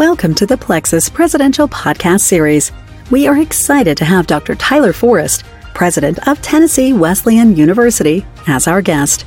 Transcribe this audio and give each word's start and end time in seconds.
Welcome 0.00 0.34
to 0.36 0.46
the 0.46 0.56
Plexuss 0.56 1.12
Presidential 1.12 1.68
Podcast 1.68 2.20
Series. 2.20 2.72
We 3.10 3.26
are 3.26 3.36
excited 3.36 3.98
to 3.98 4.06
have 4.06 4.26
Dr. 4.26 4.54
Tyler 4.54 4.94
Forrest, 4.94 5.44
President 5.74 6.26
of 6.26 6.40
Tennessee 6.40 6.94
Wesleyan 6.94 7.54
University, 7.54 8.24
as 8.46 8.66
our 8.66 8.80
guest. 8.80 9.26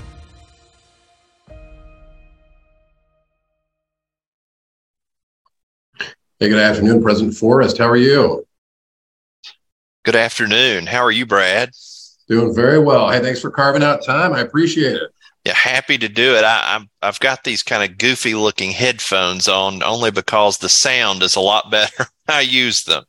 Hey, 6.40 6.49
good 6.49 6.58
afternoon, 6.58 7.03
President 7.03 7.35
Forrest. 7.35 7.78
How 7.78 7.87
are 7.87 7.96
you? 7.96 8.47
Good 10.01 10.15
afternoon. 10.15 10.87
How 10.87 11.03
are 11.03 11.12
you, 11.12 11.28
Brad? 11.28 11.69
Doing 12.28 12.55
very 12.55 12.79
well. 12.79 13.12
Hey, 13.12 13.19
thanks 13.21 13.42
for 13.42 13.51
carving 13.51 13.83
out 13.83 14.03
time. 14.03 14.33
I 14.33 14.40
appreciate 14.40 14.96
it. 14.96 15.12
Yeah, 15.46 15.53
happy 15.53 15.97
to 15.97 16.07
do 16.07 16.35
it. 16.35 16.45
I, 16.45 16.75
I'm 16.75 16.89
I've 17.02 17.20
got 17.20 17.43
these 17.43 17.63
kind 17.63 17.89
of 17.89 17.98
goofy 17.98 18.34
looking 18.34 18.71
headphones 18.71 19.49
on 19.49 19.84
only 19.84 20.09
because 20.09 20.57
the 20.57 20.70
sound 20.70 21.21
is 21.21 21.35
a 21.35 21.41
lot 21.41 21.70
better. 21.71 22.05
I 22.27 22.41
use 22.41 22.84
them. 22.84 23.03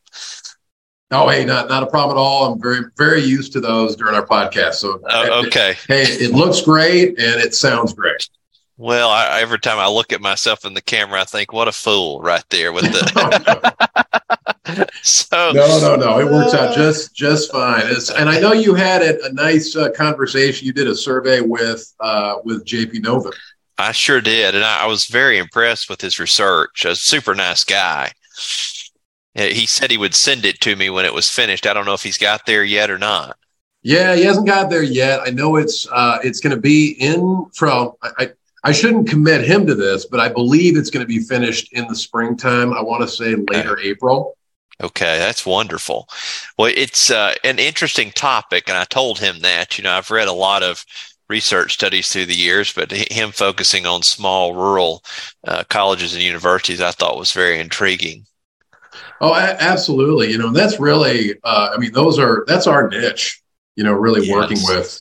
Oh, 1.10 1.28
hey, 1.28 1.44
not 1.44 1.68
not 1.68 1.84
a 1.84 1.86
problem 1.86 2.16
at 2.16 2.20
all. 2.20 2.52
I'm 2.52 2.60
very 2.60 2.86
very 2.96 3.22
used 3.22 3.52
to 3.52 3.60
those 3.60 3.94
during 3.94 4.16
our 4.16 4.26
podcast. 4.26 4.74
So 4.74 5.00
uh, 5.08 5.44
okay. 5.46 5.76
Hey, 5.86 6.02
it 6.02 6.32
looks 6.32 6.60
great 6.60 7.10
and 7.10 7.40
it 7.40 7.54
sounds 7.54 7.92
great. 7.92 8.28
Well, 8.76 9.10
I, 9.10 9.40
every 9.40 9.60
time 9.60 9.78
I 9.78 9.86
look 9.86 10.12
at 10.12 10.20
myself 10.20 10.64
in 10.64 10.74
the 10.74 10.82
camera, 10.82 11.20
I 11.20 11.24
think, 11.24 11.52
"What 11.52 11.68
a 11.68 11.72
fool!" 11.72 12.20
Right 12.20 12.44
there 12.50 12.72
with 12.72 12.84
the. 12.84 13.74
so 15.02 15.52
no, 15.52 15.78
no, 15.80 15.96
no. 15.96 16.18
It 16.20 16.24
works 16.24 16.54
out 16.54 16.74
just 16.74 17.14
just 17.14 17.52
fine. 17.52 17.82
It's, 17.86 18.10
and 18.10 18.30
I 18.30 18.40
know 18.40 18.52
you 18.52 18.74
had 18.74 19.02
a, 19.02 19.22
a 19.24 19.32
nice 19.32 19.76
uh, 19.76 19.90
conversation. 19.90 20.66
You 20.66 20.72
did 20.72 20.86
a 20.86 20.94
survey 20.94 21.40
with 21.40 21.92
uh, 22.00 22.36
with 22.44 22.64
JP 22.64 23.02
Novin. 23.02 23.32
I 23.76 23.92
sure 23.92 24.20
did, 24.20 24.54
and 24.54 24.64
I, 24.64 24.84
I 24.84 24.86
was 24.86 25.06
very 25.06 25.36
impressed 25.38 25.90
with 25.90 26.00
his 26.00 26.18
research. 26.18 26.84
A 26.84 26.96
super 26.96 27.34
nice 27.34 27.64
guy. 27.64 28.12
He 29.34 29.66
said 29.66 29.90
he 29.90 29.98
would 29.98 30.14
send 30.14 30.44
it 30.46 30.60
to 30.60 30.76
me 30.76 30.90
when 30.90 31.04
it 31.04 31.12
was 31.12 31.28
finished. 31.28 31.66
I 31.66 31.74
don't 31.74 31.84
know 31.84 31.94
if 31.94 32.04
he's 32.04 32.18
got 32.18 32.46
there 32.46 32.62
yet 32.62 32.90
or 32.90 32.98
not. 32.98 33.36
Yeah, 33.82 34.14
he 34.14 34.22
hasn't 34.24 34.46
got 34.46 34.70
there 34.70 34.82
yet. 34.82 35.20
I 35.26 35.30
know 35.30 35.56
it's 35.56 35.86
uh, 35.92 36.18
it's 36.24 36.40
going 36.40 36.54
to 36.54 36.60
be 36.60 36.92
in 37.00 37.46
from. 37.52 37.92
I, 38.02 38.30
I 38.62 38.72
shouldn't 38.72 39.10
commit 39.10 39.44
him 39.44 39.66
to 39.66 39.74
this, 39.74 40.06
but 40.06 40.20
I 40.20 40.30
believe 40.30 40.78
it's 40.78 40.88
going 40.88 41.04
to 41.04 41.08
be 41.08 41.18
finished 41.18 41.74
in 41.74 41.86
the 41.86 41.94
springtime. 41.94 42.72
I 42.72 42.80
want 42.80 43.02
to 43.02 43.08
say 43.08 43.34
later 43.34 43.72
okay. 43.72 43.88
April. 43.88 44.38
Okay, 44.82 45.18
that's 45.18 45.46
wonderful. 45.46 46.08
Well, 46.58 46.72
it's 46.74 47.10
uh, 47.10 47.34
an 47.44 47.58
interesting 47.58 48.10
topic, 48.10 48.68
and 48.68 48.76
I 48.76 48.84
told 48.84 49.18
him 49.18 49.40
that. 49.40 49.78
You 49.78 49.84
know, 49.84 49.92
I've 49.92 50.10
read 50.10 50.28
a 50.28 50.32
lot 50.32 50.62
of 50.62 50.84
research 51.28 51.74
studies 51.74 52.10
through 52.10 52.26
the 52.26 52.34
years, 52.34 52.72
but 52.72 52.90
him 52.90 53.30
focusing 53.30 53.86
on 53.86 54.02
small 54.02 54.54
rural 54.54 55.02
uh, 55.46 55.64
colleges 55.68 56.14
and 56.14 56.22
universities, 56.22 56.80
I 56.80 56.90
thought 56.90 57.18
was 57.18 57.32
very 57.32 57.60
intriguing. 57.60 58.26
Oh, 59.20 59.34
absolutely. 59.34 60.30
You 60.30 60.38
know, 60.38 60.50
that's 60.50 60.78
really, 60.78 61.34
uh, 61.44 61.70
I 61.72 61.78
mean, 61.78 61.92
those 61.92 62.18
are 62.18 62.44
that's 62.46 62.66
our 62.66 62.88
niche. 62.88 63.40
You 63.76 63.84
know, 63.84 63.92
really 63.92 64.26
yes. 64.26 64.34
working 64.34 64.58
with 64.64 65.00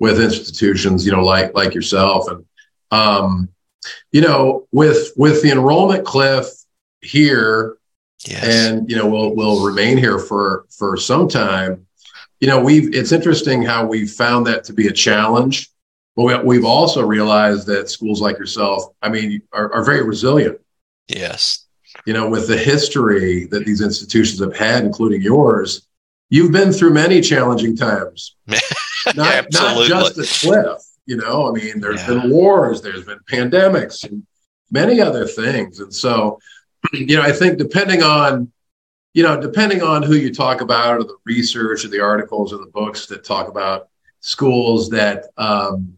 with 0.00 0.20
institutions, 0.20 1.04
you 1.04 1.12
know, 1.12 1.24
like 1.24 1.54
like 1.54 1.74
yourself, 1.74 2.28
and 2.28 2.44
um, 2.90 3.48
you 4.12 4.20
know, 4.20 4.66
with 4.72 5.12
with 5.16 5.42
the 5.42 5.50
enrollment 5.50 6.04
cliff 6.04 6.46
here, 7.00 7.77
yes. 8.26 8.44
and 8.44 8.90
you 8.90 8.96
know, 8.96 9.06
we'll 9.06 9.34
we'll 9.34 9.64
remain 9.64 9.96
here 9.96 10.18
for 10.18 10.66
for 10.70 10.96
some 10.96 11.28
time. 11.28 11.86
You 12.40 12.48
know, 12.48 12.60
we've 12.60 12.94
it's 12.94 13.12
interesting 13.12 13.62
how 13.62 13.86
we've 13.86 14.10
found 14.10 14.46
that 14.46 14.64
to 14.64 14.72
be 14.72 14.88
a 14.88 14.92
challenge, 14.92 15.70
but 16.16 16.44
we, 16.44 16.56
have 16.56 16.64
also 16.64 17.04
realized 17.04 17.66
that 17.66 17.90
schools 17.90 18.20
like 18.20 18.38
yourself, 18.38 18.84
I 19.02 19.08
mean, 19.08 19.42
are, 19.52 19.72
are 19.72 19.84
very 19.84 20.02
resilient. 20.04 20.58
Yes. 21.08 21.66
You 22.06 22.12
know, 22.12 22.28
with 22.28 22.46
the 22.46 22.56
history 22.56 23.46
that 23.46 23.64
these 23.64 23.80
institutions 23.80 24.40
have 24.40 24.56
had, 24.56 24.84
including 24.84 25.20
yours, 25.20 25.88
you've 26.30 26.52
been 26.52 26.72
through 26.72 26.94
many 26.94 27.20
challenging 27.20 27.76
times. 27.76 28.36
not, 29.16 29.46
not 29.50 29.86
just 29.86 30.14
the 30.14 30.38
cliff 30.40 30.82
you 31.08 31.16
know, 31.16 31.48
I 31.48 31.52
mean, 31.52 31.80
there's 31.80 32.02
yeah. 32.02 32.08
been 32.08 32.30
wars, 32.30 32.82
there's 32.82 33.04
been 33.04 33.18
pandemics, 33.30 34.06
and 34.06 34.26
many 34.70 35.00
other 35.00 35.26
things. 35.26 35.80
And 35.80 35.92
so, 35.92 36.38
you 36.92 37.16
know, 37.16 37.22
I 37.22 37.32
think 37.32 37.58
depending 37.58 38.02
on, 38.02 38.52
you 39.14 39.22
know, 39.22 39.40
depending 39.40 39.82
on 39.82 40.02
who 40.02 40.14
you 40.14 40.32
talk 40.32 40.60
about, 40.60 40.96
or 40.96 41.04
the 41.04 41.16
research, 41.24 41.84
or 41.84 41.88
the 41.88 42.00
articles, 42.00 42.52
or 42.52 42.58
the 42.58 42.70
books 42.72 43.06
that 43.06 43.24
talk 43.24 43.48
about 43.48 43.88
schools 44.20 44.90
that, 44.90 45.26
um, 45.36 45.96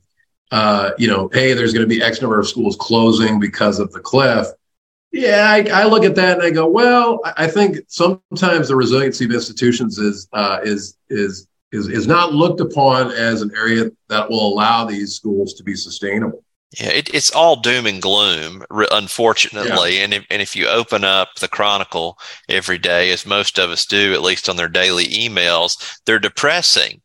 uh, 0.50 0.90
you 0.98 1.08
know, 1.08 1.28
hey, 1.32 1.52
there's 1.52 1.72
going 1.72 1.88
to 1.88 1.94
be 1.94 2.02
X 2.02 2.20
number 2.20 2.38
of 2.38 2.48
schools 2.48 2.76
closing 2.80 3.38
because 3.38 3.78
of 3.78 3.92
the 3.92 4.00
cliff. 4.00 4.46
Yeah, 5.12 5.46
I, 5.48 5.82
I, 5.82 5.84
look 5.86 6.04
at 6.04 6.14
that 6.16 6.38
and 6.38 6.42
I 6.42 6.50
go, 6.50 6.68
well, 6.68 7.20
I 7.24 7.48
think 7.48 7.78
sometimes 7.88 8.68
the 8.68 8.76
resiliency 8.76 9.24
of 9.24 9.32
institutions 9.32 9.98
is 9.98 10.28
uh, 10.32 10.60
is 10.62 10.96
is 11.08 11.48
is, 11.72 11.88
is 11.88 12.06
not 12.06 12.32
looked 12.32 12.60
upon 12.60 13.10
as 13.12 13.42
an 13.42 13.52
area 13.56 13.90
that 14.08 14.28
will 14.28 14.52
allow 14.52 14.84
these 14.84 15.14
schools 15.14 15.54
to 15.54 15.64
be 15.64 15.74
sustainable. 15.74 16.44
Yeah, 16.78 16.90
it, 16.90 17.12
it's 17.12 17.32
all 17.32 17.56
doom 17.56 17.86
and 17.86 18.00
gloom, 18.00 18.64
unfortunately. 18.70 19.96
Yeah. 19.96 20.04
And, 20.04 20.14
if, 20.14 20.26
and 20.30 20.40
if 20.40 20.54
you 20.54 20.68
open 20.68 21.02
up 21.02 21.34
the 21.40 21.48
Chronicle 21.48 22.16
every 22.48 22.78
day, 22.78 23.10
as 23.10 23.26
most 23.26 23.58
of 23.58 23.70
us 23.70 23.84
do, 23.84 24.14
at 24.14 24.22
least 24.22 24.48
on 24.48 24.56
their 24.56 24.68
daily 24.68 25.06
emails, 25.06 25.98
they're 26.06 26.20
depressing 26.20 27.00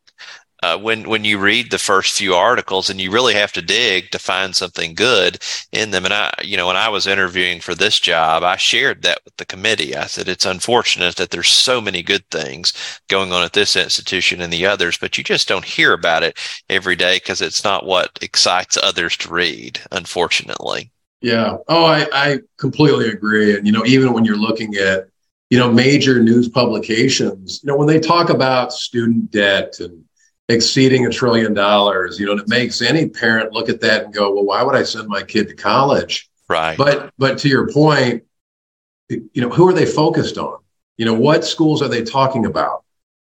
uh, 0.66 0.78
when 0.78 1.08
when 1.08 1.24
you 1.24 1.38
read 1.38 1.70
the 1.70 1.78
first 1.78 2.18
few 2.18 2.34
articles 2.34 2.90
and 2.90 3.00
you 3.00 3.12
really 3.12 3.36
have 3.36 3.52
to 3.52 3.62
dig 3.62 4.10
to 4.10 4.18
find 4.18 4.56
something 4.56 4.96
good 4.96 5.38
in 5.72 5.92
them. 5.92 6.06
And 6.06 6.14
I, 6.14 6.34
you 6.44 6.58
know, 6.58 6.68
when 6.68 6.76
I 6.76 6.90
was 6.90 7.06
interviewing 7.06 7.60
for 7.60 7.76
this 7.76 8.00
job, 8.00 8.44
I 8.44 8.56
shared 8.56 9.04
that 9.04 9.20
with 9.24 9.38
the 9.38 9.46
committee. 9.46 9.96
I 9.96 10.08
said 10.08 10.28
it's 10.28 10.46
unfortunate 10.46 11.18
that 11.18 11.30
there's 11.30 11.50
so 11.50 11.80
many 11.82 12.02
good 12.02 12.28
things 12.32 12.74
going 13.10 13.32
on 13.32 13.44
at 13.44 13.54
this 13.54 13.76
institution 13.76 14.42
and 14.42 14.52
the 14.52 14.66
others, 14.66 14.98
but 14.98 15.18
you 15.18 15.24
just 15.24 15.48
don't 15.48 15.66
hear 15.66 15.94
about 15.94 16.24
it 16.24 16.38
every 16.68 16.96
day 16.96 17.18
because 17.18 17.42
it's 17.42 17.64
not 17.64 17.86
what 17.86 18.18
excites 18.22 18.78
others 18.82 19.16
to 19.18 19.32
read. 19.32 19.80
Unfortunately. 19.92 20.92
Yeah. 21.22 21.58
Oh, 21.68 21.86
I, 21.86 22.08
I 22.12 22.40
completely 22.58 23.10
agree. 23.10 23.56
And 23.56 23.68
you 23.68 23.72
know, 23.72 23.86
even 23.86 24.14
when 24.14 24.26
you're 24.26 24.36
looking 24.36 24.76
at 24.76 25.10
you 25.52 25.60
know 25.60 25.72
major 25.72 26.24
news 26.24 26.50
publications, 26.50 27.62
you 27.62 27.68
know, 27.68 27.78
when 27.78 27.88
they 27.88 28.00
talk 28.00 28.32
about 28.32 28.74
student 28.74 29.30
debt 29.30 29.80
and 29.80 30.05
exceeding 30.50 31.06
a 31.06 31.10
trillion 31.10 31.54
dollars, 31.54 32.20
you 32.20 32.26
know, 32.26 32.34
it 32.34 32.48
makes 32.48 32.82
any 32.82 33.10
parent 33.10 33.52
look 33.52 33.70
at 33.70 33.82
that 33.82 34.06
and 34.06 34.14
go, 34.14 34.34
well, 34.34 34.46
why 34.46 34.64
would 34.64 34.76
I 34.76 34.84
send 34.84 35.08
my 35.08 35.24
kid 35.24 35.48
to 35.50 35.56
college? 35.56 36.30
Right. 36.48 36.78
But 36.78 37.12
but 37.18 37.40
to 37.40 37.50
your 37.50 37.72
point, 37.72 38.24
you 39.10 39.30
know, 39.36 39.50
who 39.50 39.68
are 39.68 39.74
they 39.74 39.86
focused 39.86 40.38
on? 40.38 40.60
You 40.98 41.06
know, 41.06 41.14
what 41.14 41.44
schools 41.44 41.82
are 41.82 41.88
they 41.88 42.04
talking 42.04 42.46
about? 42.46 42.84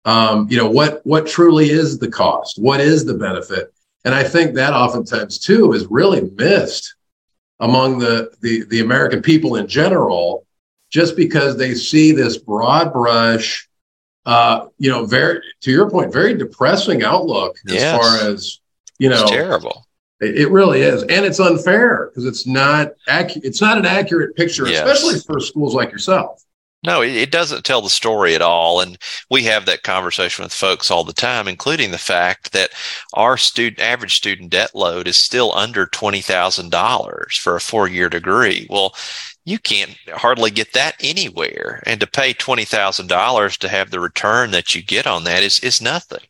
Um, 0.04 0.46
you 0.50 0.56
know, 0.56 0.70
what 0.70 1.00
what 1.04 1.26
truly 1.26 1.70
is 1.70 1.98
the 1.98 2.10
cost? 2.10 2.60
What 2.60 2.80
is 2.80 3.04
the 3.04 3.14
benefit? 3.14 3.72
And 4.04 4.14
I 4.14 4.22
think 4.22 4.54
that 4.54 4.72
oftentimes 4.72 5.38
too 5.38 5.72
is 5.72 5.86
really 5.90 6.30
missed 6.36 6.94
among 7.60 7.98
the 7.98 8.30
the, 8.42 8.64
the 8.66 8.80
American 8.80 9.22
people 9.22 9.56
in 9.56 9.66
general, 9.66 10.46
just 10.90 11.16
because 11.16 11.56
they 11.56 11.74
see 11.74 12.12
this 12.12 12.36
broad 12.36 12.92
brush 12.92 13.68
uh, 14.26 14.66
you 14.78 14.90
know, 14.90 15.06
very 15.06 15.40
to 15.62 15.70
your 15.70 15.88
point, 15.88 16.12
very 16.12 16.36
depressing 16.36 17.02
outlook 17.02 17.56
as 17.68 17.74
yes. 17.74 17.96
far 17.96 18.28
as 18.28 18.60
you 18.98 19.08
know, 19.08 19.22
it's 19.22 19.30
terrible. 19.30 19.86
It, 20.20 20.36
it 20.38 20.50
really 20.50 20.82
is, 20.82 21.02
and 21.02 21.24
it's 21.24 21.40
unfair 21.40 22.10
because 22.10 22.26
it's 22.26 22.46
not 22.46 22.92
accurate. 23.08 23.44
It's 23.44 23.60
not 23.60 23.78
an 23.78 23.86
accurate 23.86 24.36
picture, 24.36 24.66
yes. 24.66 24.86
especially 24.86 25.20
for 25.20 25.40
schools 25.40 25.74
like 25.74 25.92
yourself. 25.92 26.42
No, 26.84 27.02
it, 27.02 27.16
it 27.16 27.30
doesn't 27.30 27.64
tell 27.64 27.82
the 27.82 27.90
story 27.90 28.34
at 28.34 28.42
all. 28.42 28.80
And 28.80 28.98
we 29.30 29.44
have 29.44 29.66
that 29.66 29.82
conversation 29.82 30.44
with 30.44 30.52
folks 30.52 30.90
all 30.90 31.04
the 31.04 31.12
time, 31.12 31.48
including 31.48 31.90
the 31.90 31.98
fact 31.98 32.52
that 32.52 32.70
our 33.14 33.36
student 33.36 33.80
average 33.80 34.14
student 34.14 34.50
debt 34.50 34.74
load 34.74 35.08
is 35.08 35.16
still 35.16 35.52
under 35.54 35.86
$20,000 35.86 37.32
for 37.40 37.56
a 37.56 37.60
four 37.60 37.88
year 37.88 38.08
degree. 38.08 38.66
Well, 38.70 38.94
you 39.46 39.60
can't 39.60 39.96
hardly 40.12 40.50
get 40.50 40.72
that 40.74 40.96
anywhere. 41.00 41.82
And 41.86 42.00
to 42.00 42.06
pay 42.06 42.34
$20,000 42.34 43.56
to 43.58 43.68
have 43.68 43.90
the 43.90 44.00
return 44.00 44.50
that 44.50 44.74
you 44.74 44.82
get 44.82 45.06
on 45.06 45.24
that 45.24 45.42
is, 45.42 45.60
is 45.60 45.80
nothing. 45.80 46.24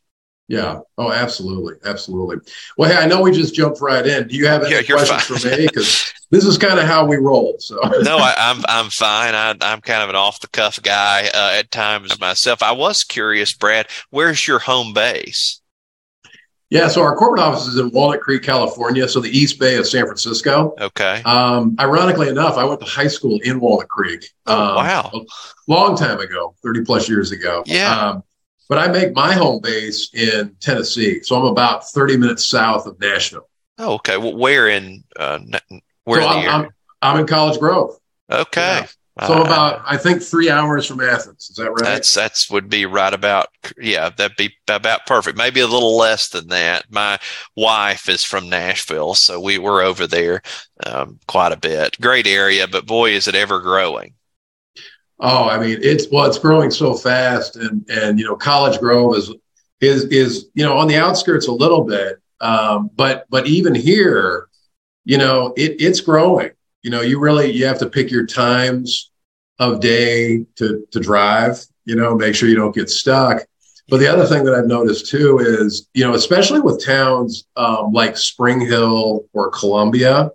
Yeah. 0.49 0.81
Oh, 0.97 1.11
absolutely. 1.11 1.75
Absolutely. 1.85 2.37
Well, 2.77 2.91
hey, 2.91 2.99
I 2.99 3.07
know 3.07 3.23
we 3.23 3.33
just 3.33 3.55
jumped 3.55 3.81
right 3.81 4.07
in. 4.07 4.29
Do 4.29 4.37
you 4.37 4.47
have 4.47 4.63
any 4.63 4.75
yeah, 4.75 4.83
questions 4.83 5.25
fine. 5.25 5.39
for 5.39 5.49
me? 5.49 5.67
Because 5.67 6.13
this 6.31 6.45
is 6.45 6.59
kind 6.59 6.79
of 6.79 6.87
how 6.87 7.07
we 7.07 7.17
roll. 7.17 7.57
So 7.59 7.77
no, 8.03 8.19
I, 8.19 8.35
am 8.37 8.59
I'm, 8.59 8.65
I'm 8.69 8.91
fine. 8.91 9.35
I, 9.35 9.51
am 9.61 9.81
kind 9.81 10.03
of 10.03 10.11
an 10.11 10.15
off 10.15 10.41
the 10.41 10.49
cuff 10.49 10.81
guy 10.83 11.29
uh, 11.35 11.55
at 11.55 11.71
times 11.71 12.21
myself. 12.21 12.63
I 12.63 12.73
was 12.73 13.03
curious, 13.03 13.55
Brad. 13.55 13.89
Where's 14.11 14.47
your 14.47 14.59
home 14.59 14.93
base? 14.93 15.61
Yeah, 16.69 16.89
so 16.89 17.01
our 17.03 17.15
corporate 17.15 17.41
office 17.41 17.67
is 17.69 17.79
in 17.79 17.91
Walnut 17.91 18.21
Creek, 18.21 18.43
California, 18.43 19.09
so 19.09 19.21
the 19.21 19.31
East 19.31 19.61
Bay 19.61 19.77
of 19.77 19.87
San 19.87 20.05
Francisco. 20.05 20.75
Okay. 20.81 21.23
Um, 21.25 21.77
ironically 21.79 22.29
enough, 22.29 22.57
I 22.57 22.65
went 22.65 22.81
to 22.81 22.87
high 22.87 23.07
school 23.07 23.39
in 23.45 23.61
Walnut 23.61 23.89
Creek. 23.89 24.29
Oh, 24.47 24.71
um, 24.71 24.77
wow. 24.77 25.11
A 25.15 25.21
long 25.69 25.97
time 25.97 26.19
ago, 26.19 26.57
30 26.65 26.85
plus 26.85 27.09
years 27.09 27.31
ago. 27.31 27.63
Yeah. 27.67 27.97
Um, 27.97 28.25
but 28.69 28.79
I 28.79 28.89
make 28.89 29.15
my 29.15 29.33
home 29.33 29.61
base 29.63 30.13
in 30.13 30.57
Tennessee, 30.61 31.23
so 31.23 31.37
I'm 31.37 31.45
about 31.45 31.89
30 31.89 32.17
minutes 32.17 32.47
south 32.47 32.87
of 32.87 32.99
Nashville. 32.99 33.49
Oh, 33.79 33.95
okay. 33.95 34.17
Well, 34.17 34.37
where 34.37 34.69
in 34.69 35.05
uh, 35.17 35.39
where 36.05 36.23
so 36.23 36.33
in 36.33 36.49
I'm, 36.49 36.49
I'm, 36.49 36.71
I'm, 37.03 37.21
in 37.21 37.27
College 37.29 37.61
Grove. 37.61 37.97
Okay. 38.29 38.87
So 39.25 39.33
uh, 39.33 39.45
about 39.45 39.83
I 39.87 39.97
think 39.97 40.23
three 40.23 40.51
hours 40.51 40.87
from 40.87 41.01
Athens. 41.01 41.49
Is 41.49 41.57
that 41.57 41.71
right? 41.71 41.85
That's 41.85 42.13
that's 42.13 42.51
would 42.51 42.69
be 42.69 42.85
right 42.85 43.15
about 43.15 43.49
yeah. 43.79 44.11
That'd 44.11 44.37
be 44.37 44.53
about 44.69 45.07
perfect. 45.07 45.39
Maybe 45.39 45.61
a 45.61 45.67
little 45.67 45.97
less 45.97 46.29
than 46.29 46.49
that. 46.49 46.85
My 46.91 47.19
wife 47.57 48.11
is 48.11 48.25
from 48.25 48.51
Nashville, 48.51 49.15
so 49.15 49.41
we 49.41 49.57
were 49.57 49.81
over 49.81 50.07
there 50.07 50.43
um, 50.85 51.19
quite 51.27 51.53
a 51.53 51.57
bit. 51.57 51.99
Great 51.99 52.27
area, 52.27 52.69
but 52.69 52.85
boy, 52.85 53.13
is 53.13 53.27
it 53.27 53.35
ever 53.35 53.61
growing. 53.61 54.13
Oh, 55.19 55.49
I 55.49 55.59
mean, 55.59 55.79
it's 55.81 56.07
well, 56.13 56.27
it's 56.27 56.39
growing 56.39 56.71
so 56.71 56.93
fast, 56.93 57.57
and 57.57 57.89
and 57.89 58.19
you 58.19 58.27
know, 58.27 58.37
College 58.37 58.79
Grove 58.79 59.17
is 59.17 59.33
is 59.81 60.05
is 60.05 60.51
you 60.53 60.63
know 60.63 60.77
on 60.77 60.89
the 60.89 60.97
outskirts 60.97 61.49
a 61.49 61.53
little 61.53 61.85
bit, 61.85 62.21
um, 62.43 62.91
but 62.95 63.25
but 63.31 63.47
even 63.47 63.75
here, 63.75 64.49
you 65.07 65.17
know, 65.17 65.55
it 65.57 65.81
it's 65.81 66.03
growing 66.03 66.51
you 66.87 66.93
know, 66.93 67.01
you 67.01 67.19
really 67.19 67.51
you 67.51 67.67
have 67.67 67.81
to 67.81 67.91
pick 67.91 68.13
your 68.13 68.25
times 68.25 69.11
of 69.59 69.81
day 69.81 70.45
to 70.55 70.87
to 70.93 71.01
drive. 71.01 71.59
You 71.85 71.97
know, 71.97 72.15
make 72.15 72.37
sure 72.37 72.49
you 72.49 72.55
don't 72.55 72.77
get 72.77 72.89
stuck. 72.89 73.43
But 73.89 73.99
the 73.99 74.07
other 74.07 74.25
thing 74.25 74.45
that 74.45 74.55
I've 74.55 74.69
noticed 74.69 75.11
too 75.11 75.41
is, 75.41 75.89
you 75.95 76.05
know, 76.05 76.15
especially 76.15 76.61
with 76.61 76.85
towns 76.85 77.45
um, 77.57 77.93
like 77.93 78.17
Spring 78.17 78.61
Hill 78.61 79.25
or 79.33 79.51
Columbia, 79.51 80.31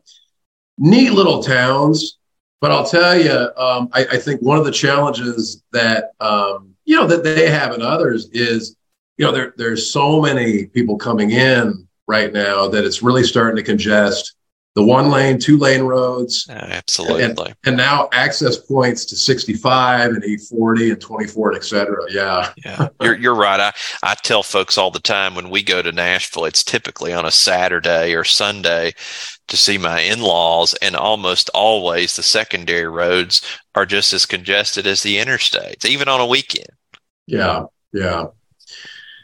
neat 0.78 1.12
little 1.12 1.42
towns. 1.42 2.18
But 2.60 2.72
I'll 2.72 2.86
tell 2.86 3.18
you, 3.18 3.50
um, 3.56 3.88
I, 3.94 4.06
I, 4.12 4.18
think 4.18 4.42
one 4.42 4.58
of 4.58 4.66
the 4.66 4.72
challenges 4.72 5.64
that 5.72 6.12
um, 6.20 6.76
you 6.84 6.98
know 6.98 7.08
that 7.08 7.24
they 7.24 7.50
have 7.50 7.72
and 7.72 7.82
others 7.82 8.28
is, 8.34 8.76
you 9.16 9.26
know, 9.26 9.32
there 9.32 9.54
there's 9.56 9.94
so 9.94 10.20
many 10.20 10.66
people 10.66 10.98
coming 10.98 11.32
in 11.32 11.88
right 12.10 12.34
now 12.34 12.68
that 12.68 12.84
it's 12.84 13.02
really 13.02 13.24
starting 13.24 13.56
to 13.56 13.64
congest 13.64 14.36
the 14.74 14.84
one 14.84 15.10
lane, 15.10 15.38
two 15.38 15.58
lane 15.58 15.82
roads. 15.82 16.48
Uh, 16.50 16.54
absolutely. 16.54 17.24
And, 17.24 17.56
and, 17.66 17.78
now 17.78 18.08
access 18.14 18.56
points 18.56 19.04
to 19.06 19.18
65 19.18 20.12
and 20.12 20.24
840 20.24 20.92
and 20.92 21.02
24, 21.02 21.54
et 21.56 21.64
cetera. 21.66 22.06
Yeah. 22.10 22.54
Yeah. 22.64 22.88
You're, 23.02 23.18
you're 23.18 23.36
right. 23.36 23.60
I, 23.60 23.74
I 24.02 24.16
tell 24.16 24.44
folks 24.44 24.78
all 24.78 24.90
the 24.90 25.00
time 25.00 25.36
when 25.36 25.50
we 25.50 25.62
go 25.62 25.82
to 25.82 25.92
Nashville, 25.92 26.46
it's 26.46 26.64
typically 26.64 27.12
on 27.12 27.26
a 27.26 27.32
Saturday 27.32 28.16
or 28.16 28.24
Sunday 28.24 28.94
to 29.50 29.58
see 29.58 29.78
my 29.78 30.00
in 30.00 30.22
laws, 30.22 30.74
and 30.76 30.96
almost 30.96 31.50
always 31.54 32.16
the 32.16 32.24
secondary 32.24 32.88
roads 32.88 33.42
are 33.76 33.86
just 33.86 34.14
as 34.14 34.26
congested 34.26 34.88
as 34.88 35.04
the 35.04 35.18
interstates, 35.18 35.84
even 35.84 36.08
on 36.08 36.22
a 36.22 36.26
weekend. 36.26 36.70
Yeah. 37.28 37.66
Yeah. 37.92 38.28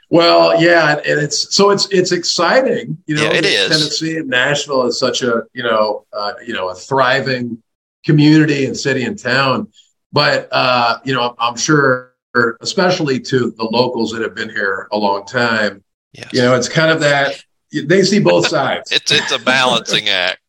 Well, 0.09 0.61
yeah, 0.61 0.93
and 0.93 1.19
it's 1.19 1.53
so 1.53 1.69
it's 1.69 1.87
it's 1.91 2.13
exciting, 2.13 2.97
you 3.07 3.15
know. 3.15 3.23
Yeah, 3.23 3.33
it 3.33 3.45
is. 3.45 3.69
Tennessee 3.69 4.17
and 4.17 4.29
Nashville 4.29 4.85
is 4.87 4.97
such 4.97 5.21
a 5.21 5.43
you 5.53 5.63
know 5.63 6.05
uh, 6.13 6.33
you 6.45 6.53
know 6.53 6.69
a 6.69 6.75
thriving 6.75 7.61
community 8.05 8.65
and 8.65 8.77
city 8.77 9.03
and 9.03 9.19
town, 9.19 9.67
but 10.13 10.47
uh, 10.51 10.99
you 11.03 11.13
know 11.13 11.35
I'm 11.39 11.57
sure, 11.57 12.13
especially 12.61 13.19
to 13.19 13.51
the 13.57 13.65
locals 13.65 14.11
that 14.11 14.21
have 14.21 14.33
been 14.33 14.49
here 14.49 14.87
a 14.93 14.97
long 14.97 15.25
time, 15.25 15.83
yes. 16.13 16.31
you 16.31 16.41
know 16.41 16.55
it's 16.55 16.69
kind 16.69 16.89
of 16.89 17.01
that 17.01 17.43
they 17.73 18.01
see 18.03 18.19
both 18.19 18.47
sides. 18.49 18.93
it's 18.93 19.11
it's 19.11 19.33
a 19.33 19.39
balancing 19.39 20.07
act. 20.07 20.39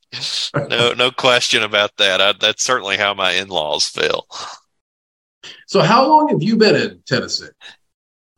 No 0.54 0.92
no 0.92 1.10
question 1.10 1.64
about 1.64 1.96
that. 1.96 2.20
I, 2.20 2.32
that's 2.32 2.62
certainly 2.62 2.96
how 2.96 3.12
my 3.12 3.32
in 3.32 3.48
laws 3.48 3.86
feel. 3.86 4.26
So, 5.66 5.82
how 5.82 6.08
long 6.08 6.28
have 6.28 6.42
you 6.42 6.56
been 6.56 6.76
in 6.76 7.02
Tennessee? 7.06 7.48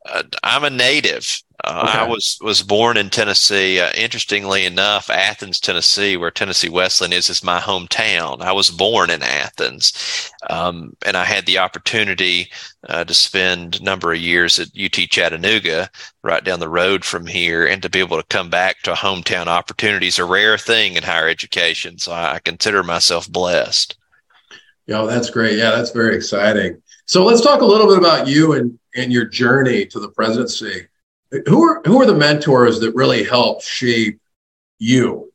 Uh, 0.05 0.23
I'm 0.43 0.63
a 0.63 0.69
native. 0.69 1.27
Uh, 1.63 1.85
okay. 1.87 1.99
I 1.99 2.07
was 2.07 2.39
was 2.41 2.63
born 2.63 2.97
in 2.97 3.11
Tennessee. 3.11 3.79
Uh, 3.79 3.91
interestingly 3.93 4.65
enough, 4.65 5.11
Athens, 5.11 5.59
Tennessee, 5.59 6.17
where 6.17 6.31
Tennessee 6.31 6.69
Wesleyan 6.69 7.13
is, 7.13 7.29
is 7.29 7.43
my 7.43 7.59
hometown. 7.59 8.41
I 8.41 8.51
was 8.51 8.71
born 8.71 9.11
in 9.11 9.21
Athens, 9.21 10.31
um, 10.49 10.95
and 11.05 11.15
I 11.15 11.23
had 11.23 11.45
the 11.45 11.59
opportunity 11.59 12.49
uh, 12.89 13.03
to 13.03 13.13
spend 13.13 13.79
a 13.79 13.83
number 13.83 14.11
of 14.11 14.19
years 14.19 14.59
at 14.59 14.69
UT 14.69 15.07
Chattanooga, 15.09 15.91
right 16.23 16.43
down 16.43 16.59
the 16.59 16.69
road 16.69 17.05
from 17.05 17.27
here, 17.27 17.67
and 17.67 17.83
to 17.83 17.89
be 17.89 17.99
able 17.99 18.17
to 18.17 18.27
come 18.27 18.49
back 18.49 18.81
to 18.81 18.93
a 18.93 18.95
hometown 18.95 19.45
opportunity 19.45 20.07
is 20.07 20.17
a 20.17 20.25
rare 20.25 20.57
thing 20.57 20.95
in 20.95 21.03
higher 21.03 21.29
education. 21.29 21.99
So 21.99 22.11
I 22.11 22.39
consider 22.43 22.81
myself 22.81 23.31
blessed. 23.31 23.97
Yeah, 24.87 25.03
that's 25.03 25.29
great. 25.29 25.59
Yeah, 25.59 25.71
that's 25.71 25.91
very 25.91 26.15
exciting. 26.15 26.81
So 27.11 27.25
let's 27.25 27.41
talk 27.41 27.59
a 27.59 27.65
little 27.65 27.87
bit 27.87 27.97
about 27.97 28.29
you 28.29 28.53
and, 28.53 28.79
and 28.95 29.11
your 29.11 29.25
journey 29.25 29.85
to 29.87 29.99
the 29.99 30.07
presidency. 30.07 30.87
Who 31.45 31.61
are 31.61 31.81
who 31.83 31.99
are 31.99 32.05
the 32.05 32.15
mentors 32.15 32.79
that 32.79 32.95
really 32.95 33.25
helped 33.25 33.63
shape 33.63 34.21
you? 34.79 35.29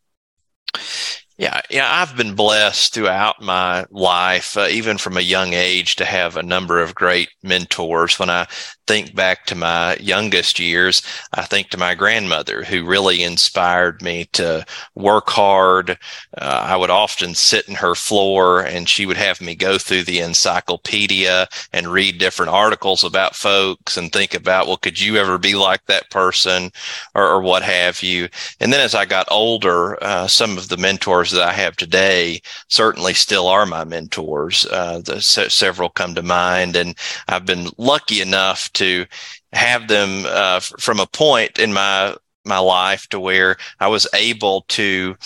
Yeah, 1.39 1.61
yeah, 1.69 1.87
I've 1.91 2.17
been 2.17 2.35
blessed 2.35 2.95
throughout 2.95 3.43
my 3.43 3.85
life, 3.91 4.57
uh, 4.57 4.69
even 4.71 4.97
from 4.97 5.19
a 5.19 5.21
young 5.21 5.53
age, 5.53 5.97
to 5.97 6.07
have 6.07 6.35
a 6.35 6.43
number 6.43 6.81
of 6.81 6.95
great 6.95 7.29
mentors. 7.43 8.19
When 8.19 8.31
I 8.31 8.47
think 8.87 9.15
back 9.15 9.45
to 9.47 9.55
my 9.55 9.97
youngest 9.97 10.59
years, 10.59 11.03
I 11.35 11.43
think 11.43 11.69
to 11.71 11.77
my 11.77 11.95
grandmother, 11.95 12.63
who 12.63 12.87
really 12.87 13.23
inspired 13.23 14.01
me 14.01 14.29
to 14.33 14.65
work 14.95 15.29
hard. 15.29 15.99
Uh, 16.39 16.63
I 16.69 16.77
would 16.77 16.89
often 16.89 17.35
sit 17.35 17.69
in 17.69 17.75
her 17.75 17.95
floor, 17.95 18.63
and 18.63 18.89
she 18.89 19.05
would 19.05 19.19
have 19.19 19.43
me 19.43 19.55
go 19.57 19.77
through 19.77 20.05
the 20.05 20.21
encyclopedia 20.21 21.49
and 21.71 21.89
read 21.89 22.17
different 22.19 22.53
articles 22.53 23.05
about 23.05 23.37
folks 23.37 23.99
and 23.99 24.11
think 24.11 24.33
about, 24.33 24.69
well, 24.69 24.79
could 24.79 24.99
you 24.99 25.17
ever 25.17 25.37
be 25.37 25.55
like 25.55 25.85
that 25.87 26.11
person, 26.11 26.71
or, 27.15 27.29
or 27.29 27.43
what 27.43 27.63
have 27.63 28.03
you? 28.03 28.31
And 28.59 28.73
then 28.73 28.81
as 28.81 28.95
I 28.95 29.05
got 29.05 29.29
older, 29.31 30.03
uh, 30.03 30.29
some 30.29 30.57
of 30.57 30.69
the 30.69 30.79
mentors 30.79 31.26
mentors 31.27 31.39
that 31.39 31.49
I 31.49 31.53
have 31.53 31.77
today 31.77 32.41
certainly 32.69 33.15
still 33.15 33.49
are 33.49 33.67
my 33.67 33.85
mentors. 33.85 34.67
Uh, 34.67 35.01
the, 35.05 35.21
several 35.21 35.89
come 35.89 36.15
to 36.15 36.23
mind, 36.23 36.77
and 36.77 36.97
I've 37.29 37.47
been 37.47 37.69
lucky 37.79 38.21
enough 38.21 38.73
to 38.75 39.07
have 39.53 39.89
them 39.89 40.25
uh, 40.27 40.61
from 40.61 41.01
a 41.01 41.07
point 41.07 41.59
in 41.59 41.73
my 41.73 42.15
my 42.45 42.59
life 42.59 43.09
to 43.09 43.19
where 43.19 43.57
I 43.81 43.89
was 43.89 44.07
able 44.15 44.63
to 44.69 45.17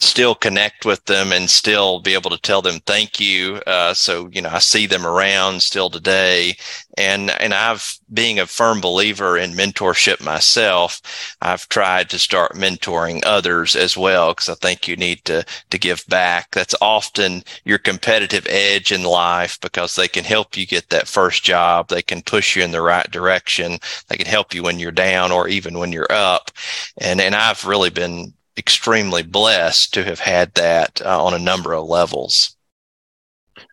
still 0.00 0.34
connect 0.34 0.84
with 0.84 1.04
them 1.06 1.32
and 1.32 1.50
still 1.50 2.00
be 2.00 2.14
able 2.14 2.30
to 2.30 2.40
tell 2.40 2.62
them 2.62 2.78
thank 2.86 3.18
you. 3.18 3.56
Uh, 3.66 3.92
so, 3.92 4.28
you 4.32 4.40
know, 4.40 4.48
I 4.48 4.60
see 4.60 4.86
them 4.86 5.04
around 5.04 5.62
still 5.62 5.90
today. 5.90 6.56
And, 6.96 7.30
and 7.40 7.52
I've, 7.52 7.98
being 8.12 8.38
a 8.38 8.46
firm 8.46 8.80
believer 8.80 9.36
in 9.36 9.52
mentorship 9.52 10.24
myself, 10.24 11.00
I've 11.42 11.68
tried 11.68 12.10
to 12.10 12.18
start 12.18 12.54
mentoring 12.54 13.22
others 13.24 13.76
as 13.76 13.96
well, 13.96 14.32
because 14.32 14.48
I 14.48 14.54
think 14.54 14.88
you 14.88 14.96
need 14.96 15.24
to, 15.26 15.44
to 15.70 15.78
give 15.78 16.04
back. 16.08 16.52
That's 16.52 16.74
often 16.80 17.42
your 17.64 17.78
competitive 17.78 18.46
edge 18.48 18.92
in 18.92 19.02
life 19.02 19.60
because 19.60 19.94
they 19.94 20.08
can 20.08 20.24
help 20.24 20.56
you 20.56 20.66
get 20.66 20.90
that 20.90 21.08
first 21.08 21.44
job. 21.44 21.88
They 21.88 22.02
can 22.02 22.22
push 22.22 22.56
you 22.56 22.62
in 22.62 22.70
the 22.70 22.82
right 22.82 23.08
direction. 23.10 23.78
They 24.08 24.16
can 24.16 24.26
help 24.26 24.54
you 24.54 24.62
when 24.62 24.78
you're 24.78 24.90
down 24.90 25.32
or 25.32 25.48
even 25.48 25.78
when 25.78 25.92
you're 25.92 26.10
up. 26.10 26.50
And, 26.98 27.20
and 27.20 27.34
I've 27.34 27.64
really 27.64 27.90
been 27.90 28.32
extremely 28.58 29.22
blessed 29.22 29.94
to 29.94 30.04
have 30.04 30.20
had 30.20 30.52
that 30.54 31.00
uh, 31.04 31.24
on 31.24 31.32
a 31.32 31.38
number 31.38 31.72
of 31.72 31.86
levels. 31.86 32.56